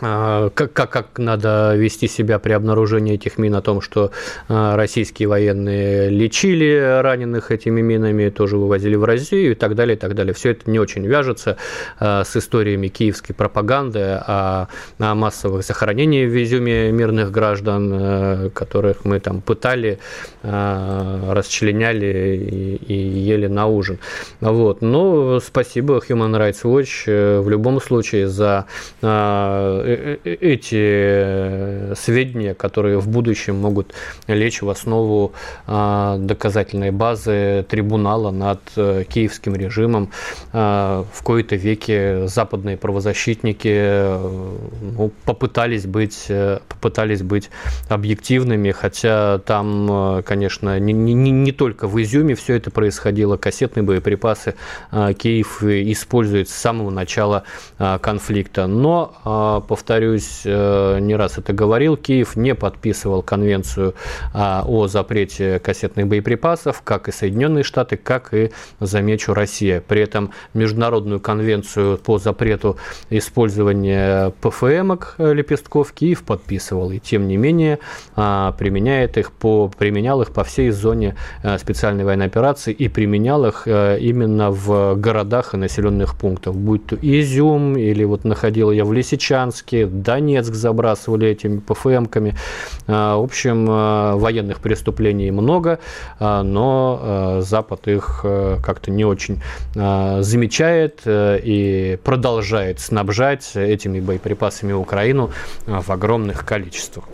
как, 0.00 0.72
как, 0.72 0.90
как 0.90 1.18
надо 1.18 1.74
вести 1.76 2.08
себя 2.08 2.38
при 2.38 2.52
обнаружении 2.52 3.14
этих 3.14 3.38
мин, 3.38 3.54
о 3.54 3.62
том, 3.62 3.80
что 3.80 4.10
российские 4.48 5.28
военные 5.28 6.10
лечили 6.10 7.00
раненых 7.00 7.50
этими 7.50 7.80
минами, 7.80 8.28
тоже 8.30 8.56
вывозили 8.56 8.96
в 8.96 9.04
Россию 9.04 9.52
и 9.52 9.54
так 9.54 9.74
далее, 9.74 9.96
и 9.96 9.98
так 9.98 10.14
далее. 10.14 10.34
Все 10.34 10.50
это 10.50 10.70
не 10.70 10.78
очень 10.78 11.06
вяжется 11.06 11.56
с 12.00 12.36
историями 12.36 12.88
киевской 12.88 13.34
пропаганды 13.34 14.00
о, 14.00 14.68
о 14.98 15.14
массовых 15.14 15.64
захоронениях 15.64 16.30
в 16.30 16.42
Изюме 16.42 16.90
мирных 16.90 17.30
граждан, 17.30 18.50
которых 18.50 19.04
мы 19.04 19.20
там 19.20 19.40
пытали, 19.40 19.98
расчленяли 20.42 22.36
и, 22.36 22.76
и 22.76 22.94
ели 22.94 23.46
на 23.46 23.66
ужин. 23.66 23.98
Вот. 24.40 24.82
Но 24.82 25.40
спасибо 25.40 26.02
Human 26.08 26.36
Rights 26.38 26.62
Watch 26.64 27.04
э, 27.06 27.40
в 27.40 27.48
любом 27.48 27.80
случае 27.80 28.28
за 28.28 28.66
эти 29.84 31.94
сведения, 31.94 32.54
которые 32.54 32.98
в 32.98 33.08
будущем 33.08 33.56
могут 33.56 33.94
лечь 34.26 34.62
в 34.62 34.70
основу 34.70 35.32
а, 35.66 36.18
доказательной 36.18 36.90
базы 36.90 37.64
трибунала 37.68 38.30
над 38.30 38.60
э, 38.76 39.04
киевским 39.08 39.54
режимом. 39.54 40.10
А, 40.52 41.04
в 41.12 41.22
кои-то 41.22 41.56
веке 41.56 42.26
западные 42.26 42.76
правозащитники 42.76 44.04
ну, 44.82 45.12
попытались, 45.24 45.86
быть, 45.86 46.28
попытались 46.68 47.22
быть 47.22 47.50
объективными, 47.88 48.70
хотя 48.70 49.38
там, 49.38 50.22
конечно, 50.24 50.78
не, 50.78 50.92
не, 50.92 51.30
не 51.30 51.52
только 51.52 51.86
в 51.86 52.00
Изюме 52.02 52.34
все 52.34 52.54
это 52.54 52.70
происходило, 52.70 53.36
кассетные 53.36 53.82
боеприпасы 53.82 54.54
Киев 54.90 55.62
использует 55.62 56.48
с 56.48 56.54
самого 56.54 56.90
начала 56.90 57.44
конфликта. 57.78 58.66
Но 58.66 59.64
повторюсь, 59.74 60.42
э, 60.44 60.98
не 61.00 61.16
раз 61.16 61.36
это 61.36 61.52
говорил, 61.52 61.96
Киев 61.96 62.36
не 62.36 62.54
подписывал 62.54 63.22
конвенцию 63.22 63.96
а, 64.32 64.62
о 64.64 64.86
запрете 64.86 65.58
кассетных 65.58 66.06
боеприпасов, 66.06 66.82
как 66.82 67.08
и 67.08 67.12
Соединенные 67.12 67.64
Штаты, 67.64 67.96
как 67.96 68.32
и, 68.32 68.52
замечу, 68.78 69.34
Россия. 69.34 69.80
При 69.80 70.00
этом 70.00 70.30
международную 70.54 71.18
конвенцию 71.18 71.98
по 71.98 72.18
запрету 72.18 72.76
использования 73.10 74.32
ПФМок 74.42 75.16
э, 75.18 75.34
лепестков 75.34 75.92
Киев 75.92 76.22
подписывал, 76.22 76.92
и 76.92 77.00
тем 77.00 77.26
не 77.26 77.36
менее 77.36 77.80
а, 78.14 78.52
применяет 78.52 79.18
их 79.18 79.32
по, 79.32 79.68
применял 79.76 80.22
их 80.22 80.30
по 80.30 80.44
всей 80.44 80.70
зоне 80.70 81.16
э, 81.42 81.58
специальной 81.58 82.04
военной 82.04 82.26
операции 82.26 82.72
и 82.72 82.86
применял 82.86 83.44
их 83.44 83.66
именно 83.66 84.52
в 84.52 84.94
городах 84.94 85.54
и 85.54 85.56
населенных 85.56 86.16
пунктах, 86.16 86.54
будь 86.54 86.86
то 86.86 86.96
Изюм 87.02 87.76
или 87.76 88.04
вот 88.04 88.22
находил 88.22 88.70
я 88.70 88.84
в 88.84 88.92
Лисичанске, 88.92 89.63
Луганске, 89.64 89.86
Донецк 89.86 90.54
забрасывали 90.54 91.28
этими 91.28 91.58
ПФМками. 91.58 92.36
А, 92.86 93.16
в 93.16 93.22
общем, 93.22 93.66
а, 93.68 94.16
военных 94.16 94.60
преступлений 94.60 95.30
много, 95.30 95.78
а, 96.18 96.42
но 96.42 97.40
Запад 97.40 97.88
их 97.88 98.20
как-то 98.22 98.90
не 98.90 99.04
очень 99.04 99.42
замечает 99.74 101.00
и 101.06 101.98
продолжает 102.02 102.80
снабжать 102.80 103.52
этими 103.54 104.00
боеприпасами 104.00 104.72
Украину 104.72 105.30
в 105.66 105.90
огромных 105.90 106.44
количествах. 106.44 107.04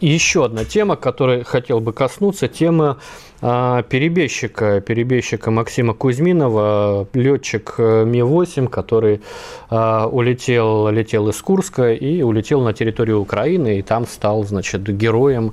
еще 0.00 0.44
одна 0.44 0.64
тема, 0.64 0.96
которой 0.96 1.44
хотел 1.44 1.80
бы 1.80 1.92
коснуться, 1.92 2.48
тема 2.48 2.98
перебежчика, 3.44 4.80
перебежчика 4.80 5.50
Максима 5.50 5.92
Кузьминова, 5.92 7.06
летчик 7.12 7.74
э, 7.76 8.04
Ми-8, 8.06 8.68
который 8.68 9.20
а, 9.68 10.06
улетел, 10.06 10.88
летел 10.88 11.28
из 11.28 11.42
Курска 11.42 11.92
и 11.92 12.22
улетел 12.22 12.62
на 12.62 12.72
территорию 12.72 13.20
Украины, 13.20 13.78
и 13.78 13.82
там 13.82 14.06
стал, 14.06 14.44
значит, 14.44 14.82
героем 14.84 15.52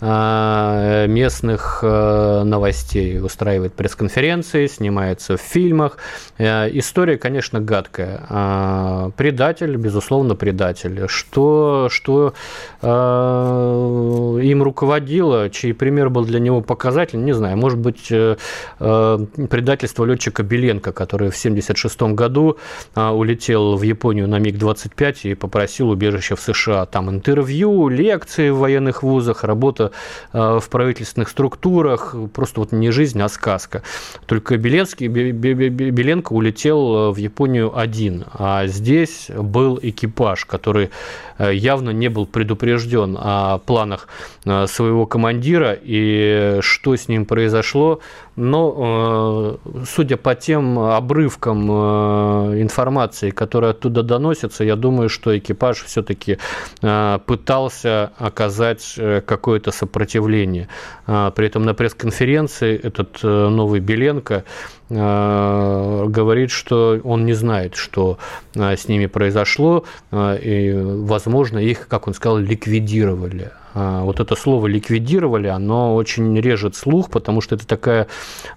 а, 0.00 1.06
местных 1.06 1.80
э, 1.82 2.42
новостей, 2.44 3.18
устраивает 3.20 3.72
пресс-конференции, 3.72 4.66
снимается 4.66 5.36
в 5.36 5.40
фильмах. 5.40 5.98
Э, 6.38 6.68
история, 6.70 7.16
конечно, 7.16 7.60
гадкая. 7.60 9.12
Предатель, 9.16 9.76
безусловно, 9.76 10.34
предатель. 10.34 11.08
Что, 11.08 11.88
что 11.90 12.34
им 12.82 14.62
руководило, 14.62 15.50
чей 15.50 15.72
пример 15.72 16.10
был 16.10 16.24
для 16.24 16.40
него 16.40 16.60
показательный, 16.60 17.31
не 17.32 17.38
знаю, 17.38 17.56
может 17.56 17.78
быть, 17.78 18.08
э, 18.10 18.36
э, 18.78 19.18
предательство 19.48 20.04
летчика 20.04 20.42
Беленко, 20.42 20.92
который 20.92 21.30
в 21.30 21.36
1976 21.36 22.14
году 22.14 22.58
а, 22.94 23.12
улетел 23.12 23.76
в 23.76 23.82
Японию 23.82 24.28
на 24.28 24.38
МиГ-25 24.38 25.14
и 25.22 25.34
попросил 25.34 25.88
убежище 25.88 26.36
в 26.36 26.40
США. 26.40 26.84
Там 26.84 27.08
интервью, 27.08 27.88
лекции 27.88 28.50
в 28.50 28.58
военных 28.58 29.02
вузах, 29.02 29.44
работа 29.44 29.92
э, 30.32 30.58
в 30.60 30.68
правительственных 30.68 31.30
структурах, 31.30 32.14
просто 32.34 32.60
вот 32.60 32.72
не 32.72 32.90
жизнь, 32.90 33.20
а 33.22 33.28
сказка. 33.30 33.82
Только 34.26 34.58
Беленский, 34.58 35.06
Беленко 35.06 36.34
улетел 36.34 37.12
в 37.12 37.16
Японию 37.16 37.78
один, 37.78 38.24
а 38.34 38.66
здесь 38.66 39.30
был 39.34 39.78
экипаж, 39.82 40.44
который 40.44 40.90
явно 41.38 41.90
не 41.90 42.08
был 42.08 42.26
предупрежден 42.26 43.16
о 43.18 43.58
планах 43.58 44.08
своего 44.44 45.06
командира 45.06 45.76
и 45.80 46.58
что 46.60 46.94
с 46.94 47.08
ним 47.08 47.21
произошло, 47.24 48.00
но 48.36 49.58
э, 49.66 49.84
судя 49.86 50.16
по 50.16 50.34
тем 50.34 50.78
обрывкам 50.78 51.70
э, 51.70 52.62
информации, 52.62 53.30
которые 53.30 53.70
оттуда 53.70 54.02
доносятся, 54.02 54.64
я 54.64 54.76
думаю, 54.76 55.08
что 55.08 55.36
экипаж 55.36 55.82
все-таки 55.82 56.38
э, 56.80 57.18
пытался 57.26 58.12
оказать 58.16 58.98
какое-то 59.26 59.70
сопротивление. 59.70 60.68
При 61.06 61.46
этом 61.46 61.64
на 61.64 61.74
пресс-конференции 61.74 62.78
этот 62.78 63.22
новый 63.22 63.80
Беленко 63.80 64.44
говорит, 64.88 66.50
что 66.50 67.00
он 67.02 67.24
не 67.24 67.32
знает, 67.32 67.74
что 67.76 68.18
с 68.54 68.88
ними 68.88 69.06
произошло, 69.06 69.84
и, 70.12 70.72
возможно, 70.74 71.58
их, 71.58 71.88
как 71.88 72.08
он 72.08 72.14
сказал, 72.14 72.38
ликвидировали. 72.38 73.52
Вот 73.74 74.20
это 74.20 74.36
слово 74.36 74.66
ликвидировали, 74.66 75.46
оно 75.46 75.94
очень 75.94 76.38
режет 76.38 76.76
слух, 76.76 77.10
потому 77.10 77.40
что 77.40 77.54
это 77.54 77.66
такая 77.66 78.06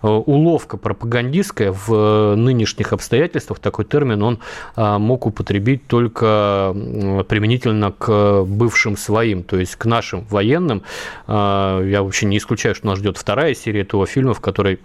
уловка 0.01 0.77
пропагандистская 0.77 1.71
в 1.71 2.35
нынешних 2.35 2.93
обстоятельствах. 2.93 3.59
Такой 3.59 3.85
термин 3.85 4.21
он 4.23 4.39
а, 4.75 4.99
мог 4.99 5.25
употребить 5.25 5.87
только 5.87 6.75
применительно 7.27 7.91
к 7.91 8.43
бывшим 8.43 8.97
своим, 8.97 9.43
то 9.43 9.57
есть 9.57 9.75
к 9.75 9.85
нашим 9.85 10.25
военным. 10.29 10.83
Я 11.27 12.01
вообще 12.01 12.25
не 12.25 12.37
исключаю, 12.37 12.75
что 12.75 12.87
нас 12.87 12.99
ждет 12.99 13.17
вторая 13.17 13.53
серия 13.53 13.81
этого 13.81 14.05
фильма, 14.05 14.33
в 14.33 14.41
которой 14.41 14.79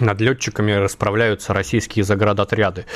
над 0.00 0.20
летчиками 0.20 0.72
расправляются 0.72 1.52
российские 1.52 2.04
заградотряды. 2.04 2.86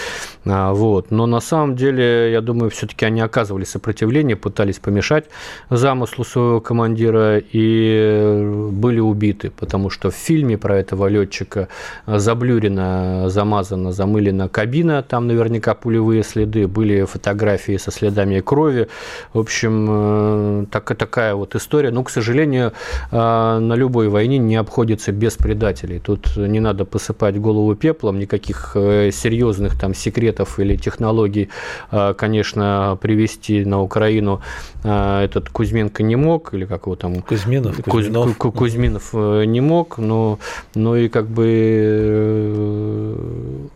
А, 0.44 0.72
вот. 0.72 1.10
Но 1.10 1.26
на 1.26 1.40
самом 1.40 1.76
деле, 1.76 2.32
я 2.32 2.40
думаю, 2.40 2.70
все-таки 2.70 3.04
они 3.04 3.20
оказывали 3.20 3.64
сопротивление, 3.64 4.36
пытались 4.36 4.78
помешать 4.78 5.26
замыслу 5.70 6.24
своего 6.24 6.60
командира 6.60 7.38
и 7.38 8.68
были 8.72 9.00
убиты, 9.00 9.50
потому 9.50 9.90
что 9.90 10.10
в 10.10 10.14
фильме 10.14 10.58
про 10.58 10.78
этого 10.78 11.06
летчика 11.08 11.68
заблюрена, 12.06 13.28
замазана, 13.28 13.92
замылена 13.92 14.48
кабина, 14.48 15.02
там 15.02 15.26
наверняка 15.26 15.74
пулевые 15.74 16.22
следы, 16.22 16.66
были 16.66 17.04
фотографии 17.04 17.76
со 17.76 17.90
следами 17.90 18.40
крови. 18.40 18.88
В 19.32 19.38
общем, 19.38 19.86
э, 19.88 20.66
так, 20.70 20.96
такая 20.96 21.34
вот 21.34 21.54
история. 21.54 21.90
Но, 21.90 22.02
к 22.02 22.10
сожалению, 22.10 22.72
э, 23.10 23.16
на 23.58 23.74
любой 23.74 24.08
войне 24.08 24.38
не 24.38 24.56
обходится 24.56 25.12
без 25.12 25.36
предателей. 25.36 25.98
Тут 25.98 26.36
не 26.36 26.60
надо 26.60 26.84
посыпать 26.88 27.38
голову 27.38 27.74
пеплом, 27.74 28.18
никаких 28.18 28.72
э, 28.74 29.10
серьезных 29.12 29.78
там 29.78 29.94
секретов 29.94 30.58
или 30.58 30.76
технологий, 30.76 31.48
э, 31.90 32.14
конечно, 32.14 32.98
привести 33.00 33.64
на 33.64 33.80
Украину 33.82 34.40
э, 34.84 35.24
этот 35.24 35.48
Кузьменко 35.50 36.02
не 36.02 36.16
мог, 36.16 36.54
или 36.54 36.64
как 36.64 36.86
его 36.86 36.96
там... 36.96 37.22
Кузьминов, 37.22 37.82
Кузьминов. 37.84 38.36
Кузьминов 38.36 39.12
не 39.46 39.60
мог, 39.60 39.98
но, 39.98 40.38
но 40.74 40.96
и 40.96 41.08
как 41.08 41.28
бы 41.28 41.48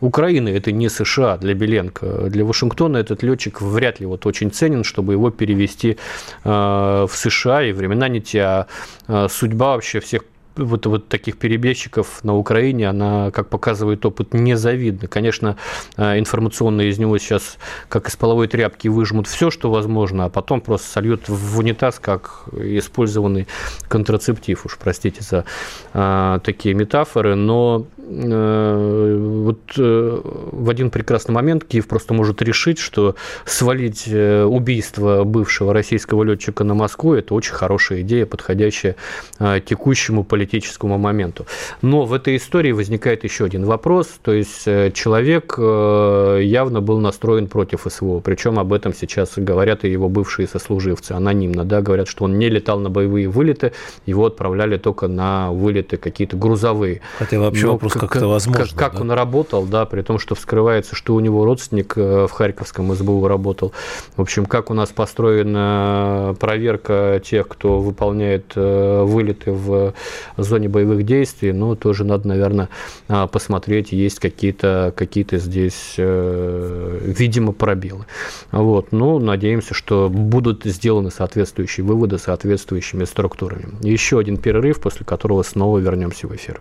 Украина 0.01 0.49
это 0.49 0.73
не 0.73 0.89
США 0.89 1.37
для 1.37 1.55
Беленко. 1.55 2.29
Для 2.31 2.45
Вашингтона 2.45 2.97
этот 2.97 3.23
летчик 3.23 3.61
вряд 3.63 4.01
ли 4.01 4.07
вот 4.07 4.27
очень 4.27 4.51
ценен, 4.51 4.85
чтобы 4.85 5.13
его 5.13 5.31
перевести 5.31 5.99
в 6.45 7.11
США, 7.13 7.63
и 7.63 7.73
времена 7.73 8.09
не 8.09 8.21
те, 8.21 8.43
а 8.43 9.29
судьба 9.29 9.75
вообще 9.75 10.01
всех 10.01 10.23
вот, 10.57 10.87
вот 10.87 11.09
таких 11.09 11.39
перебежчиков 11.39 12.23
на 12.25 12.37
Украине, 12.37 12.89
она, 12.89 13.31
как 13.31 13.49
показывает 13.49 14.05
опыт, 14.05 14.35
незавидна. 14.35 15.09
Конечно, 15.09 15.57
э, 15.97 16.19
информационно 16.19 16.83
из 16.83 16.99
него 16.99 17.19
сейчас, 17.19 17.59
как 17.89 18.09
из 18.09 18.17
половой 18.17 18.49
тряпки, 18.49 18.89
выжмут 18.89 19.27
все, 19.27 19.51
что 19.51 19.71
возможно, 19.71 20.27
а 20.27 20.29
потом 20.29 20.61
просто 20.61 20.89
сольют 20.89 21.29
в 21.29 21.59
унитаз, 21.59 21.99
как 21.99 22.45
использованный 22.53 23.47
контрацептив. 23.89 24.67
Уж 24.67 24.79
простите 24.79 25.23
за 25.23 25.45
а, 25.93 26.39
такие 26.41 26.75
метафоры, 26.75 27.35
но 27.35 27.87
вот 28.05 29.77
в 29.77 30.69
один 30.69 30.91
прекрасный 30.91 31.33
момент 31.33 31.65
Киев 31.65 31.87
просто 31.87 32.15
может 32.15 32.43
решить, 32.43 32.79
что 32.79 33.15
свалить 33.45 34.09
убийство 34.09 35.25
бывшего 35.25 35.73
российского 35.73 36.25
летчика 36.25 36.65
на 36.65 36.75
Москву– 36.75 37.15
это 37.17 37.35
очень 37.35 37.55
хорошая 37.55 38.01
идея, 38.03 38.27
подходящая 38.27 38.97
текущему 39.39 40.25
политическому 40.25 40.99
моменту. 40.99 41.47
Но 41.81 42.05
в 42.05 42.13
этой 42.13 42.37
истории 42.37 42.73
возникает 42.73 43.25
еще 43.25 43.45
один 43.45 43.65
вопрос, 43.65 44.09
то 44.23 44.33
есть 44.33 44.65
человек 44.95 45.57
явно 45.59 46.81
был 46.81 46.99
настроен 46.99 47.47
против 47.47 47.87
СВО, 47.89 48.19
причем 48.21 48.59
об 48.59 48.73
этом 48.73 48.93
сейчас 48.95 49.35
говорят 49.37 49.85
и 49.85 49.91
его 49.91 50.09
бывшие 50.09 50.49
сослуживцы 50.49 51.13
анонимно, 51.13 51.65
да, 51.65 51.81
говорят, 51.81 52.09
что 52.09 52.25
он 52.25 52.39
не 52.39 52.49
летал 52.49 52.81
на 52.81 52.91
боевые 52.91 53.29
вылеты, 53.29 53.73
его 54.07 54.27
отправляли 54.27 54.77
только 54.77 55.07
на 55.09 55.53
вылеты 55.53 55.97
какие-то 55.97 56.37
грузовые. 56.37 57.01
Хотя 57.19 57.39
вообще 57.39 57.67
Но 57.67 57.73
вопрос, 57.73 57.92
как, 57.93 58.03
как 58.03 58.17
это 58.17 58.27
возможно. 58.27 58.65
Как, 58.65 58.77
как 58.77 58.95
да? 58.95 59.01
он 59.01 59.11
работал, 59.13 59.65
да, 59.65 59.87
при 59.87 60.03
том, 60.03 60.19
что 60.19 60.35
вскрывается, 60.35 60.95
что 60.95 61.15
у 61.15 61.21
него 61.21 61.45
родственник 61.45 61.95
э, 61.97 62.27
в 62.27 62.33
Харьковском 62.33 62.95
СБУ 62.95 63.27
работал. 63.27 63.73
В 64.17 64.21
общем, 64.21 64.47
как 64.47 64.71
у 64.71 64.75
нас 64.75 64.91
построена 64.91 66.37
проверка 66.39 67.21
тех, 67.25 67.49
кто 67.49 67.81
выполняет 67.81 68.53
э, 68.57 69.03
вылеты 69.03 69.53
в 69.53 69.95
зоне 70.37 70.69
боевых 70.69 71.05
действий, 71.05 71.53
ну, 71.53 71.75
тоже 71.77 72.05
надо, 72.05 72.29
наверное, 72.29 72.69
а, 73.09 73.27
посмотреть, 73.27 73.93
есть 73.93 74.19
какие-то 74.19 74.93
какие 74.97 75.23
здесь, 75.33 75.95
э, 75.99 76.99
видимо, 77.03 77.53
пробелы. 77.53 78.07
Вот. 78.51 78.93
Ну, 78.93 79.19
надеемся, 79.19 79.75
что 79.75 80.09
будут 80.09 80.65
сделаны 80.65 81.11
соответствующие 81.11 81.87
выводы 81.87 82.19
соответствующими 82.19 83.05
структурами. 83.05 83.69
Еще 83.83 84.19
один 84.19 84.37
перерыв, 84.37 84.81
после 84.81 85.07
которого 85.07 85.43
снова 85.43 85.79
вернемся 85.79 86.27
в 86.27 86.35
эфир. 86.35 86.61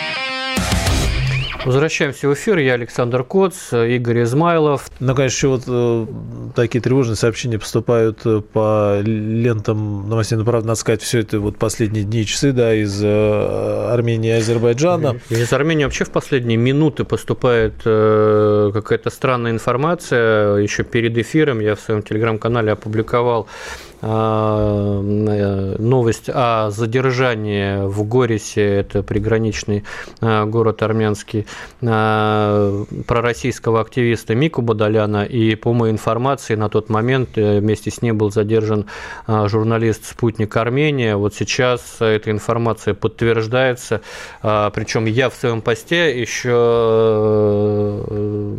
Возвращаемся 1.65 2.27
в 2.27 2.33
эфир. 2.33 2.57
Я 2.57 2.73
Александр 2.73 3.23
Коц, 3.23 3.71
Игорь 3.71 4.23
Измайлов. 4.23 4.89
Ну, 4.99 5.15
конечно, 5.15 5.35
еще 5.35 5.47
вот 5.47 5.63
э, 5.67 6.05
такие 6.55 6.81
тревожные 6.81 7.15
сообщения 7.15 7.59
поступают 7.59 8.21
э, 8.25 8.41
по 8.41 8.99
лентам 9.01 10.09
новостей. 10.09 10.37
Ну, 10.37 10.43
правда, 10.43 10.69
надо 10.69 10.79
сказать, 10.79 11.01
все 11.03 11.19
это 11.19 11.39
вот 11.39 11.57
последние 11.57 12.03
дни 12.03 12.21
и 12.21 12.25
часы, 12.25 12.51
да, 12.51 12.73
из 12.73 12.99
э, 13.03 13.91
Армении 13.91 14.29
и 14.29 14.33
Азербайджана. 14.33 15.19
Из 15.29 15.53
Армении 15.53 15.83
вообще 15.83 16.03
в 16.03 16.09
последние 16.09 16.57
минуты 16.57 17.03
поступает 17.03 17.73
э, 17.85 18.71
какая-то 18.73 19.11
странная 19.11 19.51
информация. 19.51 20.55
Еще 20.55 20.83
перед 20.83 21.15
эфиром 21.17 21.59
я 21.59 21.75
в 21.75 21.79
своем 21.79 22.01
телеграм-канале 22.01 22.71
опубликовал 22.71 23.47
новость 25.79 26.29
о 26.29 26.69
задержании 26.71 27.85
в 27.85 28.03
Горисе, 28.03 28.61
это 28.61 29.03
приграничный 29.03 29.83
а, 30.21 30.45
город 30.45 30.81
армянский, 30.81 31.45
а, 31.83 32.85
пророссийского 33.05 33.81
активиста 33.81 34.33
Мику 34.33 34.61
Бадаляна, 34.61 35.25
и 35.25 35.55
по 35.55 35.73
моей 35.73 35.91
информации 35.93 36.55
на 36.55 36.69
тот 36.69 36.89
момент 36.89 37.37
э, 37.37 37.59
вместе 37.59 37.91
с 37.91 38.01
ним 38.01 38.17
был 38.17 38.31
задержан 38.31 38.87
журналист 39.27 40.05
«Спутник 40.05 40.55
Армения». 40.57 41.15
Вот 41.15 41.35
сейчас 41.35 41.97
эта 41.99 42.31
информация 42.31 42.93
подтверждается, 42.93 44.01
причем 44.41 45.05
я 45.05 45.29
в 45.29 45.35
своем 45.35 45.61
посте 45.61 46.19
еще 46.19 46.49
э, 48.09 48.57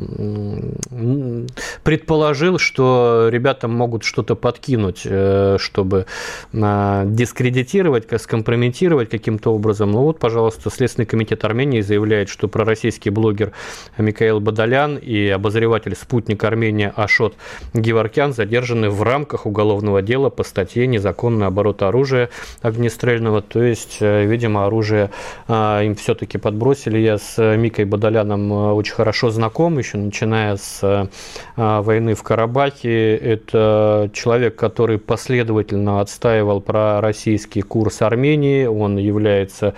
предположил, 1.82 2.58
что 2.58 3.28
ребятам 3.30 3.72
могут 3.72 4.04
что-то 4.04 4.36
подкинуть 4.36 5.06
Э, 5.31 5.31
чтобы 5.58 6.06
а, 6.54 7.04
дискредитировать, 7.06 8.08
скомпрометировать 8.20 9.08
каким-то 9.08 9.54
образом. 9.54 9.92
Ну 9.92 10.02
вот, 10.02 10.18
пожалуйста, 10.18 10.70
Следственный 10.70 11.06
комитет 11.06 11.44
Армении 11.44 11.80
заявляет, 11.80 12.28
что 12.28 12.48
пророссийский 12.48 13.10
блогер 13.10 13.52
Михаил 13.98 14.40
Бадалян 14.40 14.96
и 14.96 15.28
обозреватель 15.28 15.96
«Спутник 15.96 16.42
Армения» 16.44 16.92
Ашот 16.94 17.34
Геворкян 17.74 18.32
задержаны 18.32 18.90
в 18.90 19.02
рамках 19.02 19.46
уголовного 19.46 20.02
дела 20.02 20.30
по 20.30 20.44
статье 20.44 20.86
«Незаконный 20.86 21.46
оборот 21.46 21.82
оружия 21.82 22.30
огнестрельного». 22.60 23.42
То 23.42 23.62
есть, 23.62 23.98
э, 24.00 24.24
видимо, 24.24 24.66
оружие 24.66 25.10
а, 25.48 25.82
им 25.82 25.94
все-таки 25.94 26.38
подбросили. 26.38 26.98
Я 26.98 27.18
с 27.18 27.56
Микой 27.56 27.84
Бадаляном 27.84 28.52
э, 28.52 28.72
очень 28.72 28.94
хорошо 28.94 29.30
знаком, 29.30 29.78
еще 29.78 29.98
начиная 29.98 30.56
с 30.56 31.08
войны 31.56 32.14
в 32.14 32.22
Карабахе. 32.22 33.16
Это 33.16 34.10
человек, 34.12 34.56
который 34.56 34.98
по 34.98 35.16
последовательно 35.22 36.00
отстаивал 36.00 36.60
про 36.60 37.00
российский 37.00 37.62
курс 37.62 38.02
Армении. 38.02 38.66
Он 38.66 38.96
является 38.96 39.74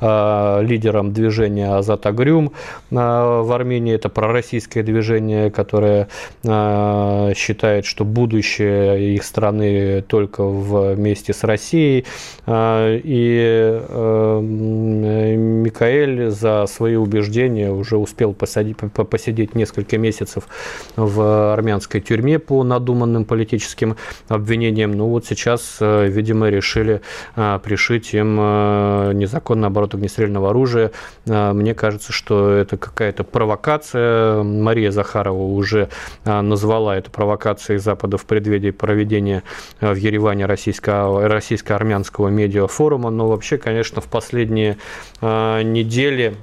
э, 0.00 0.62
лидером 0.62 1.12
движения 1.12 1.72
Азатагрюм 1.72 2.46
э, 2.46 2.50
в 2.90 3.52
Армении. 3.52 3.94
Это 3.94 4.08
пророссийское 4.08 4.82
движение, 4.82 5.52
которое 5.52 6.08
э, 6.42 7.32
считает, 7.36 7.84
что 7.84 8.04
будущее 8.04 9.14
их 9.14 9.22
страны 9.22 10.02
только 10.02 10.44
вместе 10.44 11.32
с 11.32 11.44
Россией. 11.44 12.04
Э, 12.46 12.98
и 13.00 13.80
э, 13.88 14.40
Микаэль 14.42 16.30
за 16.30 16.66
свои 16.66 16.96
убеждения 16.96 17.70
уже 17.70 17.98
успел 17.98 18.32
посадить, 18.32 18.78
посидеть 18.78 19.54
несколько 19.54 19.96
месяцев 19.96 20.48
в 20.96 21.52
армянской 21.52 22.00
тюрьме 22.00 22.40
по 22.40 22.64
надуманным 22.64 23.24
политическим 23.24 23.96
обвинениям 24.26 24.87
населением. 24.88 24.98
Ну 24.98 25.08
вот 25.08 25.26
сейчас, 25.26 25.78
э, 25.80 26.08
видимо, 26.08 26.48
решили 26.48 27.00
э, 27.36 27.58
пришить 27.62 28.14
им 28.14 28.38
э, 28.40 29.12
незаконный 29.14 29.68
оборот 29.68 29.94
огнестрельного 29.94 30.50
оружия. 30.50 30.90
Мне 31.26 31.74
кажется, 31.74 32.12
что 32.12 32.50
это 32.50 32.76
какая-то 32.76 33.24
провокация. 33.24 34.42
Мария 34.42 34.90
Захарова 34.90 35.42
уже 35.42 35.88
назвала 36.24 36.96
это 36.96 37.10
провокацией 37.10 37.78
Запада 37.78 38.16
в 38.16 38.24
преддверии 38.24 38.70
проведения 38.70 39.42
в 39.80 39.94
Ереване 39.94 40.46
российско- 40.46 41.28
российско-армянского 41.28 42.28
медиафорума. 42.28 43.10
Но 43.10 43.28
вообще, 43.28 43.58
конечно, 43.58 44.00
в 44.00 44.06
последние 44.06 44.78
недели 45.20 46.34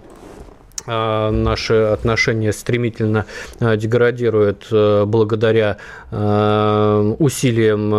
наши 0.88 1.74
отношения 1.74 2.52
стремительно 2.54 3.26
а, 3.60 3.76
деградируют 3.76 4.68
а, 4.72 5.06
благодаря 5.06 5.78
усилиям 6.12 7.90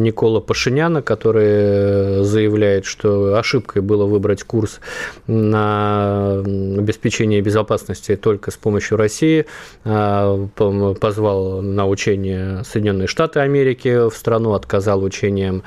Никола 0.00 0.40
Пашиняна, 0.40 1.02
который 1.02 2.22
заявляет, 2.22 2.84
что 2.84 3.36
ошибкой 3.36 3.82
было 3.82 4.04
выбрать 4.06 4.44
курс 4.44 4.78
на 5.26 6.38
обеспечение 6.38 7.40
безопасности 7.40 8.14
только 8.14 8.50
с 8.52 8.56
помощью 8.56 8.98
России, 8.98 9.46
позвал 9.82 11.62
на 11.62 11.88
учение 11.88 12.62
Соединенные 12.64 13.08
Штаты 13.08 13.40
Америки 13.40 14.08
в 14.08 14.14
страну, 14.14 14.52
отказал 14.52 15.02
учениям 15.02 15.64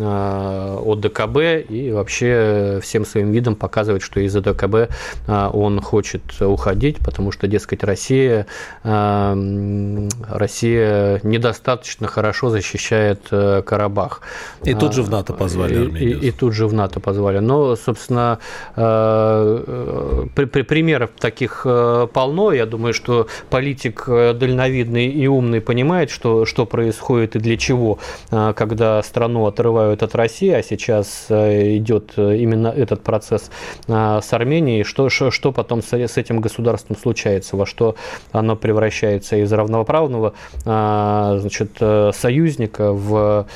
от 0.00 1.00
ДКБ 1.00 1.36
и 1.68 1.92
вообще 1.92 2.80
всем 2.82 3.04
своим 3.04 3.32
видом 3.32 3.54
показывает, 3.54 4.02
что 4.02 4.20
из-за 4.20 4.40
ДКБ 4.40 4.90
он 5.28 5.80
хочет 5.80 6.22
уходить, 6.40 6.98
потому 6.98 7.32
что, 7.32 7.46
дескать, 7.46 7.84
Россия, 7.84 8.46
Россия 8.84 11.18
недостаточно 11.22 12.06
хорошо 12.06 12.50
защищает 12.50 13.20
э, 13.30 13.62
Карабах. 13.62 14.20
И 14.64 14.74
тут 14.74 14.94
же 14.94 15.02
в 15.02 15.10
НАТО 15.10 15.32
позвали 15.32 15.98
И, 15.98 16.04
и, 16.04 16.28
и 16.28 16.30
тут 16.30 16.54
же 16.54 16.66
в 16.66 16.74
НАТО 16.74 17.00
позвали. 17.00 17.38
Но, 17.38 17.76
собственно, 17.76 18.38
э, 18.76 20.26
при, 20.34 20.44
при, 20.46 20.62
примеров 20.62 21.10
таких 21.18 21.62
э, 21.64 22.06
полно. 22.12 22.52
Я 22.52 22.66
думаю, 22.66 22.94
что 22.94 23.26
политик 23.50 24.08
дальновидный 24.08 25.06
и 25.06 25.26
умный 25.26 25.60
понимает, 25.60 26.10
что, 26.10 26.44
что 26.44 26.66
происходит 26.66 27.36
и 27.36 27.38
для 27.38 27.56
чего, 27.56 27.98
когда 28.30 29.02
страну 29.02 29.46
отрывают 29.46 29.87
скрывают 29.88 30.02
от 30.02 30.14
России, 30.14 30.50
а 30.50 30.62
сейчас 30.62 31.26
идет 31.30 32.12
именно 32.16 32.68
этот 32.68 33.02
процесс 33.02 33.50
с 33.86 34.32
Арменией, 34.32 34.84
что, 34.84 35.08
что, 35.08 35.30
что 35.30 35.52
потом 35.52 35.82
с, 35.82 35.92
этим 35.92 36.40
государством 36.40 36.96
случается, 36.96 37.56
во 37.56 37.64
что 37.66 37.94
оно 38.32 38.56
превращается 38.56 39.36
из 39.36 39.52
равноправного 39.52 40.34
значит, 40.64 41.78
союзника 42.14 42.92
в 42.92 43.46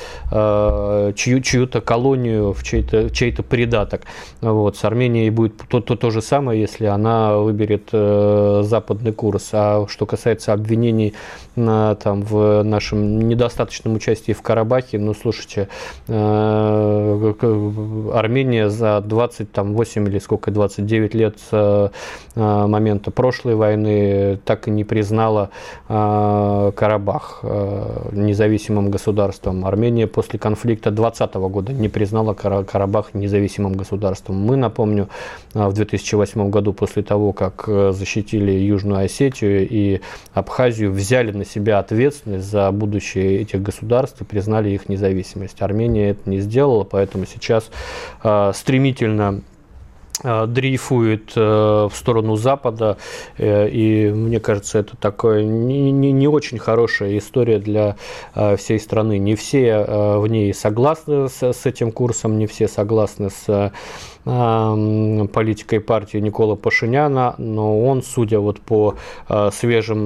чью, 1.15 1.41
чью-то 1.41 1.81
колонию, 1.81 2.53
в 2.53 2.63
чей-то 2.63 3.09
чей 3.09 3.33
придаток. 3.33 4.01
Вот. 4.41 4.77
С 4.77 4.85
Арменией 4.85 5.29
будет 5.29 5.57
то, 5.69 5.81
то, 5.81 5.95
то 5.95 6.11
же 6.11 6.21
самое, 6.21 6.59
если 6.61 6.85
она 6.85 7.37
выберет 7.37 7.89
западный 7.91 9.11
курс. 9.11 9.49
А 9.53 9.85
что 9.87 10.05
касается 10.05 10.53
обвинений 10.53 11.13
там, 11.55 12.21
в 12.21 12.63
нашем 12.63 13.27
недостаточном 13.27 13.95
участии 13.95 14.33
в 14.33 14.41
Карабахе, 14.41 14.99
ну, 14.99 15.13
слушайте, 15.13 15.67
э, 16.07 16.22
Армения 18.13 18.69
за 18.69 19.01
28 19.01 20.07
или 20.07 20.19
сколько, 20.19 20.51
29 20.51 21.13
лет 21.13 21.37
с 21.39 21.49
э, 21.51 21.89
момента 22.35 23.11
прошлой 23.11 23.55
войны 23.55 24.39
так 24.45 24.67
и 24.67 24.71
не 24.71 24.83
признала 24.83 25.49
э, 25.89 26.71
Карабах 26.75 27.43
независимым 28.11 28.91
государством. 28.91 29.65
Армения 29.65 30.07
после 30.07 30.39
конфликта 30.39 30.91
2020 30.91 31.35
года 31.35 31.73
не 31.73 31.89
признала 31.89 32.33
Карабах 32.33 33.13
независимым 33.13 33.73
государством. 33.73 34.37
Мы, 34.37 34.55
напомню, 34.55 35.09
в 35.53 35.73
2008 35.73 36.49
году 36.49 36.73
после 36.73 37.03
того, 37.03 37.33
как 37.33 37.65
защитили 37.67 38.51
Южную 38.51 39.05
Осетию 39.05 39.67
и 39.69 40.01
Абхазию, 40.33 40.91
взяли 40.91 41.31
на 41.31 41.45
себя 41.45 41.79
ответственность 41.79 42.49
за 42.49 42.71
будущее 42.71 43.41
этих 43.41 43.61
государств 43.61 44.21
и 44.21 44.25
признали 44.25 44.69
их 44.69 44.89
независимость. 44.89 45.61
Армения 45.61 46.12
это 46.13 46.29
не 46.29 46.39
сделала, 46.39 46.83
поэтому 46.83 47.25
сейчас 47.25 47.69
э, 48.23 48.51
стремительно 48.55 49.41
а, 50.21 50.45
дрейфует 50.45 51.33
э, 51.35 51.41
в 51.41 51.91
сторону 51.95 52.35
Запада, 52.35 52.97
э, 53.37 53.67
и 53.69 54.09
мне 54.09 54.39
кажется, 54.39 54.79
это 54.79 54.95
такая 54.95 55.43
не, 55.43 55.91
не, 55.91 56.11
не 56.11 56.27
очень 56.27 56.59
хорошая 56.59 57.17
история 57.17 57.57
для 57.57 57.97
э, 58.35 58.55
всей 58.55 58.79
страны. 58.79 59.17
Не 59.17 59.35
все 59.35 59.83
в 59.83 60.27
ней 60.27 60.53
согласны 60.53 61.29
с, 61.29 61.41
с 61.41 61.65
этим 61.65 61.91
курсом, 61.91 62.37
не 62.37 62.47
все 62.47 62.67
согласны 62.67 63.29
с 63.29 63.71
политикой 64.23 65.79
партии 65.79 66.17
Никола 66.17 66.55
Пашиняна, 66.55 67.35
но 67.37 67.85
он, 67.85 68.01
судя 68.01 68.39
вот 68.39 68.61
по 68.61 68.95
свежим 69.51 70.05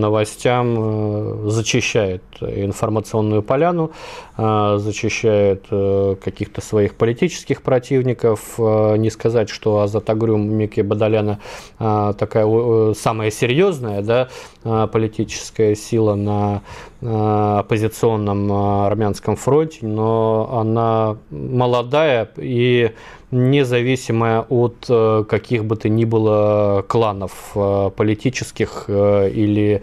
новостям, 0.00 1.48
зачищает 1.48 2.22
информационную 2.40 3.42
поляну, 3.42 3.90
зачищает 4.36 5.66
каких-то 6.22 6.60
своих 6.60 6.94
политических 6.94 7.62
противников, 7.62 8.58
не 8.58 9.10
сказать 9.10 9.48
что 9.48 9.80
Азат 9.80 10.10
Агрюм 10.10 10.52
Мики 10.52 10.82
Бадаляна 10.82 11.38
такая 11.78 12.94
самая 12.94 13.30
серьезная 13.30 14.02
да, 14.02 14.28
политическая 14.88 15.74
сила 15.74 16.14
на 16.14 16.62
оппозиционном 17.00 18.52
армянском 18.52 19.36
фронте, 19.36 19.86
но 19.86 20.48
она 20.52 21.16
молодая 21.30 22.28
и 22.36 22.92
независимая 23.30 24.40
от 24.40 24.86
э, 24.88 25.24
каких 25.28 25.64
бы 25.64 25.76
то 25.76 25.88
ни 25.88 26.04
было 26.04 26.84
кланов 26.88 27.50
э, 27.54 27.90
политических 27.94 28.84
э, 28.88 29.30
или 29.30 29.82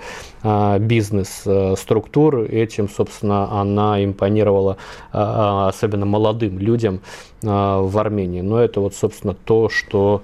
бизнес-структур. 0.79 2.41
Этим, 2.41 2.89
собственно, 2.89 3.59
она 3.59 4.03
импонировала 4.03 4.77
особенно 5.11 6.05
молодым 6.05 6.59
людям 6.59 7.01
в 7.41 7.97
Армении. 7.97 8.41
Но 8.41 8.59
это 8.59 8.79
вот, 8.79 8.93
собственно, 8.95 9.33
то, 9.33 9.69
что 9.69 10.21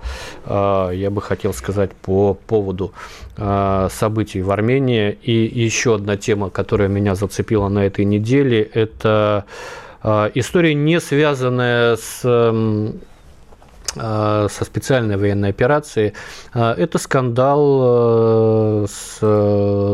я 0.48 1.10
бы 1.10 1.22
хотел 1.22 1.54
сказать 1.54 1.92
по 1.94 2.34
поводу 2.34 2.92
событий 3.36 4.42
в 4.42 4.52
Армении. 4.52 5.18
И 5.24 5.32
еще 5.32 5.96
одна 5.96 6.18
тема, 6.18 6.50
которая 6.50 6.88
меня 6.88 7.16
зацепила 7.16 7.70
на 7.70 7.86
этой 7.86 8.06
неделе, 8.06 8.62
это 8.62 9.46
история, 10.04 10.74
не 10.74 11.00
связанная 11.00 11.96
с 11.96 12.22
Э, 12.24 12.92
со 13.94 14.66
специальной 14.66 15.18
военной 15.18 15.50
операцией. 15.50 16.14
Э, 16.54 16.72
это 16.78 16.98
скандал 16.98 18.84
э, 18.84 18.86
с 18.90 19.20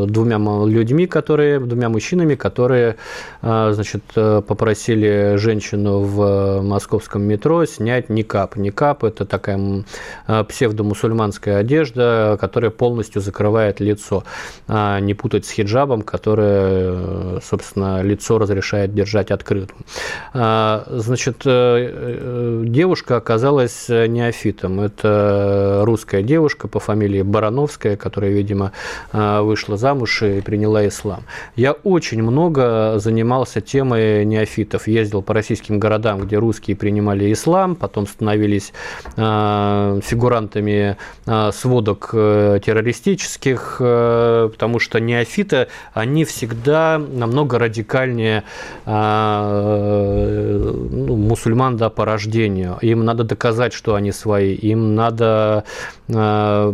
двумя 0.06 0.38
людьми, 0.66 1.06
которые, 1.06 1.58
двумя 1.60 1.88
мужчинами, 1.88 2.34
которые 2.34 2.96
значит, 3.42 4.02
попросили 4.14 5.36
женщину 5.36 6.00
в 6.00 6.60
московском 6.62 7.22
метро 7.22 7.64
снять 7.66 8.08
никап. 8.08 8.56
Никап– 8.56 9.04
это 9.04 9.24
такая 9.24 9.84
псевдомусульманская 10.26 11.58
одежда, 11.58 12.36
которая 12.40 12.70
полностью 12.70 13.20
закрывает 13.20 13.80
лицо. 13.80 14.24
Не 14.68 15.14
путать 15.14 15.46
с 15.46 15.50
хиджабом, 15.50 16.02
которое, 16.02 17.40
собственно, 17.40 18.02
лицо 18.02 18.38
разрешает 18.38 18.94
держать 18.94 19.30
открытым. 19.30 19.76
Значит, 20.32 21.42
девушка 21.44 23.16
оказалась 23.16 23.87
неофитом. 23.88 24.80
Это 24.80 25.82
русская 25.84 26.22
девушка 26.22 26.68
по 26.68 26.80
фамилии 26.80 27.22
Барановская, 27.22 27.96
которая, 27.96 28.30
видимо, 28.30 28.72
э, 29.12 29.40
вышла 29.40 29.76
замуж 29.76 30.22
и 30.22 30.40
приняла 30.40 30.86
ислам. 30.86 31.24
Я 31.56 31.72
очень 31.72 32.22
много 32.22 32.94
занимался 32.98 33.60
темой 33.60 34.24
неофитов. 34.24 34.88
Ездил 34.88 35.22
по 35.22 35.34
российским 35.34 35.78
городам, 35.78 36.20
где 36.20 36.38
русские 36.38 36.76
принимали 36.76 37.32
ислам, 37.32 37.74
потом 37.74 38.06
становились 38.06 38.72
э, 39.16 40.00
фигурантами 40.02 40.96
э, 41.26 41.50
сводок 41.52 42.10
террористических, 42.10 43.76
потому 43.78 44.78
что 44.78 45.00
неофиты, 45.00 45.68
они 45.92 46.24
всегда 46.24 46.98
намного 46.98 47.58
радикальнее 47.58 48.44
ну, 50.98 51.16
мусульман 51.16 51.76
да, 51.76 51.90
по 51.90 52.04
рождению. 52.04 52.78
Им 52.80 53.04
надо 53.04 53.24
доказать, 53.24 53.72
что 53.78 53.94
они 53.94 54.10
свои, 54.10 54.54
им 54.54 54.96
надо 54.96 55.62
э, 56.08 56.72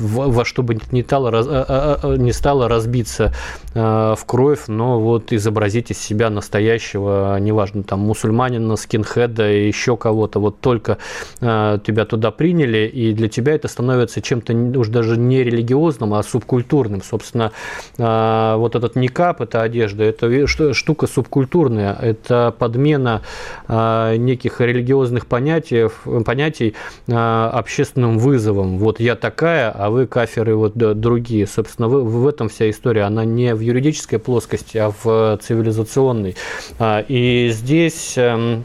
во 0.00 0.44
что 0.46 0.62
бы 0.62 0.78
ни 0.92 1.02
стало, 1.02 1.30
раз, 1.30 1.46
э, 1.48 1.64
э, 2.02 2.16
не 2.16 2.32
стало 2.32 2.68
разбиться 2.68 3.34
э, 3.74 4.14
в 4.18 4.24
кровь, 4.24 4.66
но 4.68 4.98
вот 4.98 5.30
изобразить 5.32 5.90
из 5.90 5.98
себя 5.98 6.30
настоящего, 6.30 7.38
неважно, 7.38 7.82
там, 7.82 8.00
мусульманина, 8.00 8.76
скинхеда, 8.76 9.42
еще 9.42 9.98
кого-то, 9.98 10.40
вот 10.40 10.60
только 10.60 10.96
э, 11.40 11.78
тебя 11.86 12.06
туда 12.06 12.30
приняли, 12.30 12.86
и 12.86 13.12
для 13.12 13.28
тебя 13.28 13.54
это 13.54 13.68
становится 13.68 14.22
чем-то 14.22 14.54
уж 14.78 14.88
даже 14.88 15.18
не 15.18 15.44
религиозным, 15.44 16.14
а 16.14 16.22
субкультурным. 16.22 17.02
Собственно, 17.02 17.52
э, 17.98 18.54
вот 18.56 18.74
этот 18.74 18.96
никап, 18.96 19.42
эта 19.42 19.60
одежда, 19.60 20.04
это 20.04 20.46
штука 20.46 21.06
субкультурная, 21.06 21.92
это 21.92 22.54
подмена 22.58 23.20
э, 23.68 24.16
неких 24.16 24.62
религиозных 24.62 25.26
понятий 25.26 25.57
понятий, 25.58 25.88
понятий 26.24 26.74
а, 27.08 27.50
общественным 27.50 28.18
вызовом. 28.18 28.78
Вот 28.78 29.00
я 29.00 29.16
такая, 29.16 29.70
а 29.70 29.90
вы 29.90 30.06
каферы 30.06 30.54
вот 30.54 30.74
другие. 30.76 31.46
Собственно, 31.46 31.88
в, 31.88 32.04
в 32.04 32.26
этом 32.26 32.48
вся 32.48 32.70
история. 32.70 33.02
Она 33.02 33.24
не 33.24 33.54
в 33.54 33.60
юридической 33.60 34.18
плоскости, 34.18 34.78
а 34.78 34.92
в 35.02 35.38
цивилизационной. 35.42 36.36
А, 36.78 37.04
и 37.06 37.50
здесь 37.52 38.14
эм, 38.16 38.64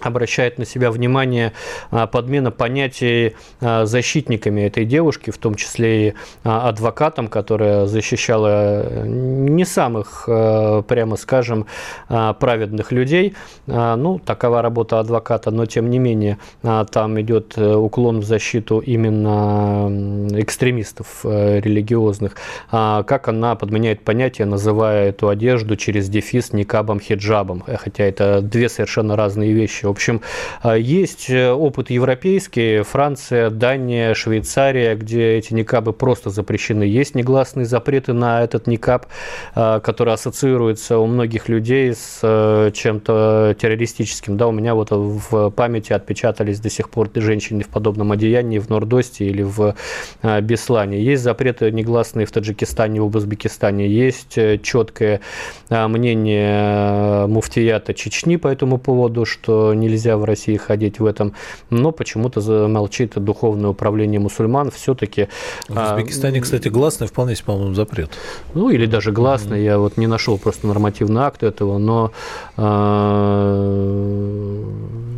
обращает 0.00 0.58
на 0.58 0.64
себя 0.64 0.90
внимание 0.90 1.52
а, 1.90 2.06
подмена 2.06 2.50
понятий 2.50 3.34
а, 3.60 3.86
защитниками 3.86 4.62
этой 4.62 4.84
девушки, 4.84 5.30
в 5.30 5.38
том 5.38 5.54
числе 5.54 6.08
и 6.08 6.14
а, 6.44 6.68
адвокатом, 6.68 7.28
которая 7.28 7.86
защищала 7.86 8.82
э, 8.84 9.04
не 9.06 9.64
самых, 9.64 10.24
э, 10.28 10.82
прямо 10.86 11.16
скажем, 11.16 11.66
праведных 12.08 12.92
людей. 12.92 13.34
Ну, 13.66 14.20
такова 14.24 14.62
работа 14.62 15.00
адвоката, 15.00 15.50
но 15.50 15.66
тем 15.66 15.90
не 15.90 15.98
менее 15.98 16.38
там 16.62 17.20
идет 17.20 17.54
э, 17.56 17.74
уклон 17.74 18.20
в 18.20 18.24
защиту 18.24 18.78
именно 18.78 19.88
экстремистов 20.38 21.24
религиозных. 21.24 22.36
Как 22.70 23.28
она 23.28 23.54
подменяет 23.56 24.04
понятие, 24.04 24.46
называя 24.46 25.10
эту 25.10 25.28
одежду 25.28 25.76
через 25.76 26.08
дефис 26.08 26.52
никабом, 26.52 27.00
хиджабом, 27.00 27.64
хотя 27.66 28.04
это 28.04 28.40
две 28.40 28.68
совершенно 28.68 29.16
разные 29.16 29.52
вещи 29.52 29.86
В 29.88 29.90
общем, 29.90 30.20
есть 30.64 31.30
опыт 31.30 31.90
европейский, 31.90 32.82
Франция, 32.82 33.50
Дания, 33.50 34.14
Швейцария, 34.14 34.94
где 34.94 35.36
эти 35.38 35.54
никабы 35.54 35.92
просто 35.92 36.30
запрещены. 36.30 36.82
Есть 36.82 37.14
негласные 37.14 37.64
запреты 37.64 38.12
на 38.12 38.42
этот 38.42 38.66
никаб, 38.66 39.06
который 39.54 40.12
ассоциируется 40.12 40.98
у 40.98 41.06
многих 41.06 41.48
людей 41.48 41.94
с 41.94 42.20
чем-то 42.74 43.56
террористическим. 43.58 44.36
Да, 44.36 44.46
у 44.46 44.52
меня 44.52 44.74
вот 44.74 44.90
в 44.90 45.50
памяти 45.50 45.92
отпечатались 45.94 46.60
до 46.60 46.68
сих 46.70 46.90
пор 46.90 47.10
женщины 47.14 47.64
в 47.64 47.68
подобном 47.68 48.12
одеянии 48.12 48.58
в 48.58 48.68
Нордосте 48.68 49.24
или 49.24 49.42
в 49.42 49.74
Беслане. 50.42 51.02
Есть 51.02 51.22
запреты 51.22 51.70
негласные 51.72 52.26
в 52.26 52.32
Таджикистане, 52.32 53.00
в 53.00 53.16
Узбекистане. 53.16 53.88
Есть 53.88 54.38
четкое 54.62 55.20
мнение 55.70 57.26
муфтията 57.26 57.94
Чечни 57.94 58.36
по 58.36 58.48
этому 58.48 58.78
поводу, 58.78 59.24
что 59.24 59.72
нельзя 59.80 60.16
в 60.16 60.24
России 60.24 60.56
ходить 60.56 61.00
в 61.00 61.06
этом, 61.06 61.32
но 61.70 61.92
почему-то 61.92 62.40
молчит 62.68 63.12
духовное 63.16 63.70
управление 63.70 64.20
мусульман 64.20 64.70
все-таки. 64.70 65.28
В 65.68 65.76
Узбекистане, 65.78 66.40
кстати, 66.40 66.68
гласный 66.68 67.06
вполне 67.06 67.36
по-моему, 67.44 67.74
запрет. 67.74 68.10
Ну, 68.54 68.70
или 68.70 68.86
даже 68.86 69.12
гласный, 69.12 69.58
mm-hmm. 69.58 69.64
я 69.64 69.78
вот 69.78 69.96
не 69.96 70.06
нашел 70.06 70.38
просто 70.38 70.66
нормативный 70.66 71.22
акт 71.22 71.42
этого, 71.42 71.78
но 71.78 72.10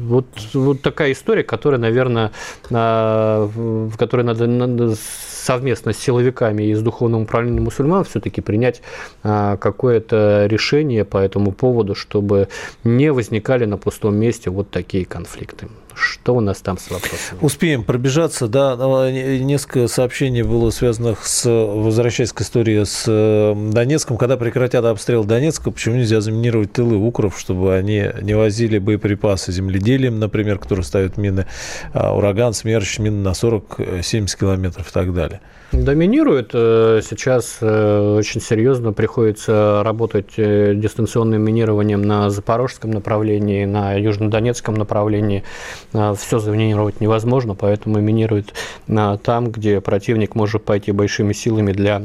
вот, 0.09 0.27
вот 0.55 0.83
такая 0.83 1.13
история, 1.13 1.45
которая, 1.45 1.81
наверное, 1.81 2.33
в 2.69 3.93
которой 3.97 4.23
надо, 4.23 4.47
надо 4.47 4.95
совместно 5.41 5.93
с 5.93 5.99
силовиками 5.99 6.65
и 6.65 6.75
с 6.75 6.83
духовным 6.83 7.23
управлением 7.23 7.65
мусульман 7.65 8.05
все-таки 8.05 8.41
принять 8.41 8.83
а, 9.23 9.57
какое-то 9.57 10.47
решение 10.47 11.05
по 11.05 11.19
этому 11.19 11.53
поводу, 11.53 11.95
чтобы 11.95 12.49
не 12.85 13.13
возникали 13.13 13.65
на 13.65 13.77
пустом 13.77 14.17
месте 14.17 14.51
вот 14.51 14.71
такие 14.71 15.05
конфликты. 15.05 15.69
Что 16.01 16.35
у 16.35 16.41
нас 16.41 16.61
там 16.61 16.79
с 16.79 16.91
вопросом? 16.91 17.39
Успеем 17.41 17.85
пробежаться. 17.85 18.49
Да, 18.49 18.75
несколько 19.11 19.87
сообщений 19.87 20.43
было 20.43 20.71
связанных 20.71 21.27
с, 21.27 21.49
возвращаясь 21.49 22.33
к 22.33 22.41
истории 22.41 22.85
с 22.85 23.05
э, 23.07 23.55
Донецком, 23.73 24.17
когда 24.17 24.37
прекратят 24.37 24.85
обстрел 24.85 25.25
Донецка, 25.25 25.71
почему 25.71 25.97
нельзя 25.97 26.21
заминировать 26.21 26.73
тылы 26.73 26.97
укров, 26.97 27.39
чтобы 27.39 27.75
они 27.75 28.07
не 28.23 28.35
возили 28.35 28.79
боеприпасы 28.79 29.53
земледелием, 29.53 30.19
например, 30.19 30.59
которые 30.59 30.85
ставят 30.85 31.19
мины, 31.19 31.47
а, 31.93 32.17
ураган, 32.17 32.55
смерч, 32.55 32.99
мины 32.99 33.23
на 33.23 33.35
40-70 33.35 34.39
километров 34.39 34.89
и 34.89 34.93
так 34.93 35.13
далее. 35.13 35.41
Доминирует. 35.73 36.51
Э, 36.53 37.01
сейчас 37.09 37.59
э, 37.61 38.17
очень 38.19 38.41
серьезно 38.41 38.93
приходится 38.93 39.83
работать 39.85 40.33
э, 40.37 40.75
дистанционным 40.75 41.43
минированием 41.43 42.03
на 42.03 42.29
запорожском 42.29 42.91
направлении, 42.91 43.65
на 43.67 43.95
южнодонецком 43.95 44.75
направлении. 44.75 45.45
Все 45.93 46.39
заминировать 46.41 47.01
невозможно, 47.01 47.55
поэтому 47.55 48.01
минируют 48.01 48.53
там, 48.87 49.51
где 49.51 49.81
противник 49.81 50.35
может 50.35 50.65
пойти 50.65 50.91
большими 50.93 51.33
силами 51.33 51.73
для 51.73 52.03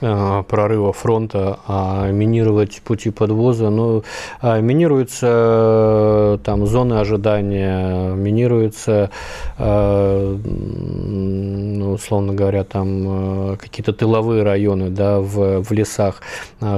прорыва 0.00 0.92
фронта, 0.92 1.58
а 1.66 2.10
минировать 2.10 2.80
пути 2.82 3.10
подвоза. 3.10 3.70
Ну, 3.70 4.04
а 4.40 4.60
минируются 4.60 5.26
э, 5.28 6.38
там 6.44 6.66
зоны 6.66 6.94
ожидания, 6.94 8.14
минируются, 8.14 9.10
э, 9.58 10.36
ну, 10.44 11.92
условно 11.92 12.34
говоря, 12.34 12.64
там 12.64 13.56
какие-то 13.56 13.92
тыловые 13.92 14.42
районы 14.42 14.90
да, 14.90 15.20
в, 15.20 15.62
в 15.62 15.72
лесах, 15.72 16.22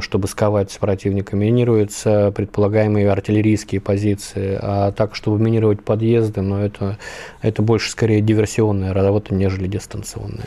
чтобы 0.00 0.28
сковать 0.28 0.76
противника. 0.78 1.36
Минируются 1.36 2.32
предполагаемые 2.34 3.10
артиллерийские 3.10 3.80
позиции. 3.80 4.58
А 4.60 4.92
так, 4.92 5.14
чтобы 5.14 5.40
минировать 5.40 5.82
подъезды, 5.82 6.40
но 6.40 6.56
ну, 6.56 6.64
это, 6.64 6.98
это 7.42 7.62
больше 7.62 7.90
скорее 7.90 8.20
диверсионная 8.20 8.92
работа, 8.92 9.34
нежели 9.34 9.66
дистанционная. 9.66 10.46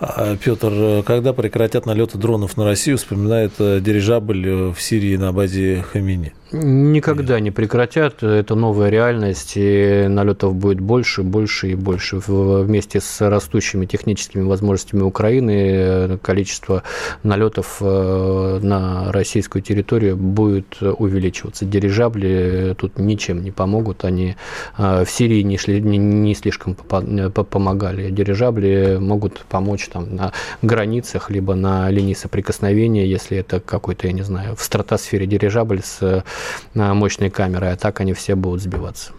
А, 0.00 0.36
Петр, 0.36 1.02
когда 1.04 1.32
прекратят 1.32 1.84
налеты 2.00 2.16
дронов 2.16 2.56
на 2.56 2.64
Россию, 2.64 2.96
вспоминает 2.96 3.52
э, 3.58 3.78
дирижабль 3.80 4.48
э, 4.48 4.72
в 4.72 4.80
Сирии 4.80 5.16
на 5.16 5.32
базе 5.32 5.84
Хамини? 5.92 6.32
Никогда 6.52 7.38
не 7.38 7.52
прекратят. 7.52 8.24
Это 8.24 8.56
новая 8.56 8.88
реальность, 8.88 9.52
и 9.54 10.06
налетов 10.08 10.56
будет 10.56 10.80
больше, 10.80 11.22
больше 11.22 11.70
и 11.70 11.74
больше. 11.76 12.20
Вместе 12.26 13.00
с 13.00 13.20
растущими 13.28 13.86
техническими 13.86 14.42
возможностями 14.42 15.02
Украины 15.02 15.50
э, 15.52 16.18
количество 16.20 16.82
налетов 17.22 17.76
э, 17.80 18.58
на 18.62 19.12
российскую 19.12 19.62
территорию 19.62 20.16
будет 20.16 20.82
увеличиваться. 20.82 21.64
Дирижабли 21.64 22.74
тут 22.76 22.98
ничем 22.98 23.44
не 23.44 23.52
помогут. 23.52 24.04
Они 24.04 24.34
э, 24.76 25.04
в 25.04 25.10
Сирии 25.10 25.42
не, 25.42 25.56
шли, 25.56 25.80
не 25.80 26.34
слишком 26.34 26.74
помогали. 26.74 28.10
Дирижабли 28.10 28.98
могут 29.00 29.40
помочь 29.48 29.88
там, 29.88 30.16
на 30.16 30.32
границах, 30.62 31.30
либо 31.30 31.54
на 31.54 31.88
линии 31.90 32.14
соприкосновения, 32.14 33.06
если 33.06 33.38
это 33.38 33.60
какой-то, 33.60 34.08
я 34.08 34.12
не 34.12 34.22
знаю, 34.22 34.56
в 34.56 34.62
стратосфере 34.64 35.26
дирижабль 35.26 35.80
с 35.84 36.24
мощной 36.74 37.30
камерой, 37.30 37.72
а 37.72 37.76
так 37.76 38.00
они 38.00 38.12
все 38.12 38.34
будут 38.34 38.62
сбиваться. 38.62 39.12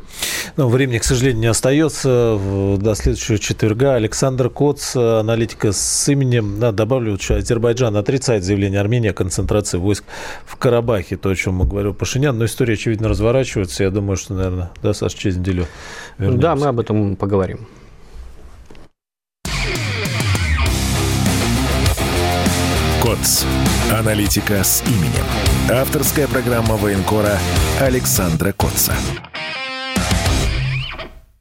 Ну, 0.58 0.68
времени, 0.68 0.98
к 0.98 1.04
сожалению, 1.04 1.42
не 1.42 1.48
остается. 1.48 2.38
До 2.78 2.96
следующего 2.96 3.40
четверга 3.40 3.96
Александр 3.96 4.50
Коц, 4.50 4.96
аналитика 4.96 5.72
с 5.72 6.10
именем, 6.10 6.60
да, 6.60 6.72
добавлю, 6.72 7.18
что 7.20 7.36
Азербайджан 7.36 7.96
отрицает 7.96 8.44
заявление 8.44 8.82
Армении 8.82 9.10
о 9.10 9.14
концентрации 9.14 9.78
войск 9.78 10.04
в 10.46 10.58
Карабахе, 10.58 11.16
то, 11.18 11.30
о 11.30 11.36
чем 11.36 11.56
мы 11.56 11.66
говорил 11.66 11.94
Пашинян. 11.94 12.38
Но 12.38 12.46
история, 12.46 12.74
очевидно, 12.74 13.08
разворачивается. 13.08 13.84
Я 13.84 13.90
думаю, 13.90 14.18
что, 14.18 14.34
наверное, 14.34 14.72
да, 14.84 14.94
Саша, 14.94 15.18
через 15.18 15.38
неделю 15.38 15.68
вернемся. 16.18 16.42
Да, 16.42 16.56
мы 16.56 16.68
об 16.68 16.80
этом 16.80 17.16
поговорим. 17.16 17.68
КОЦ. 23.02 23.46
Аналитика 23.92 24.64
с 24.64 24.84
именем. 24.86 25.51
Авторская 25.72 26.28
программа 26.28 26.76
военкора 26.76 27.40
Александра 27.80 28.52
Котца. 28.52 28.94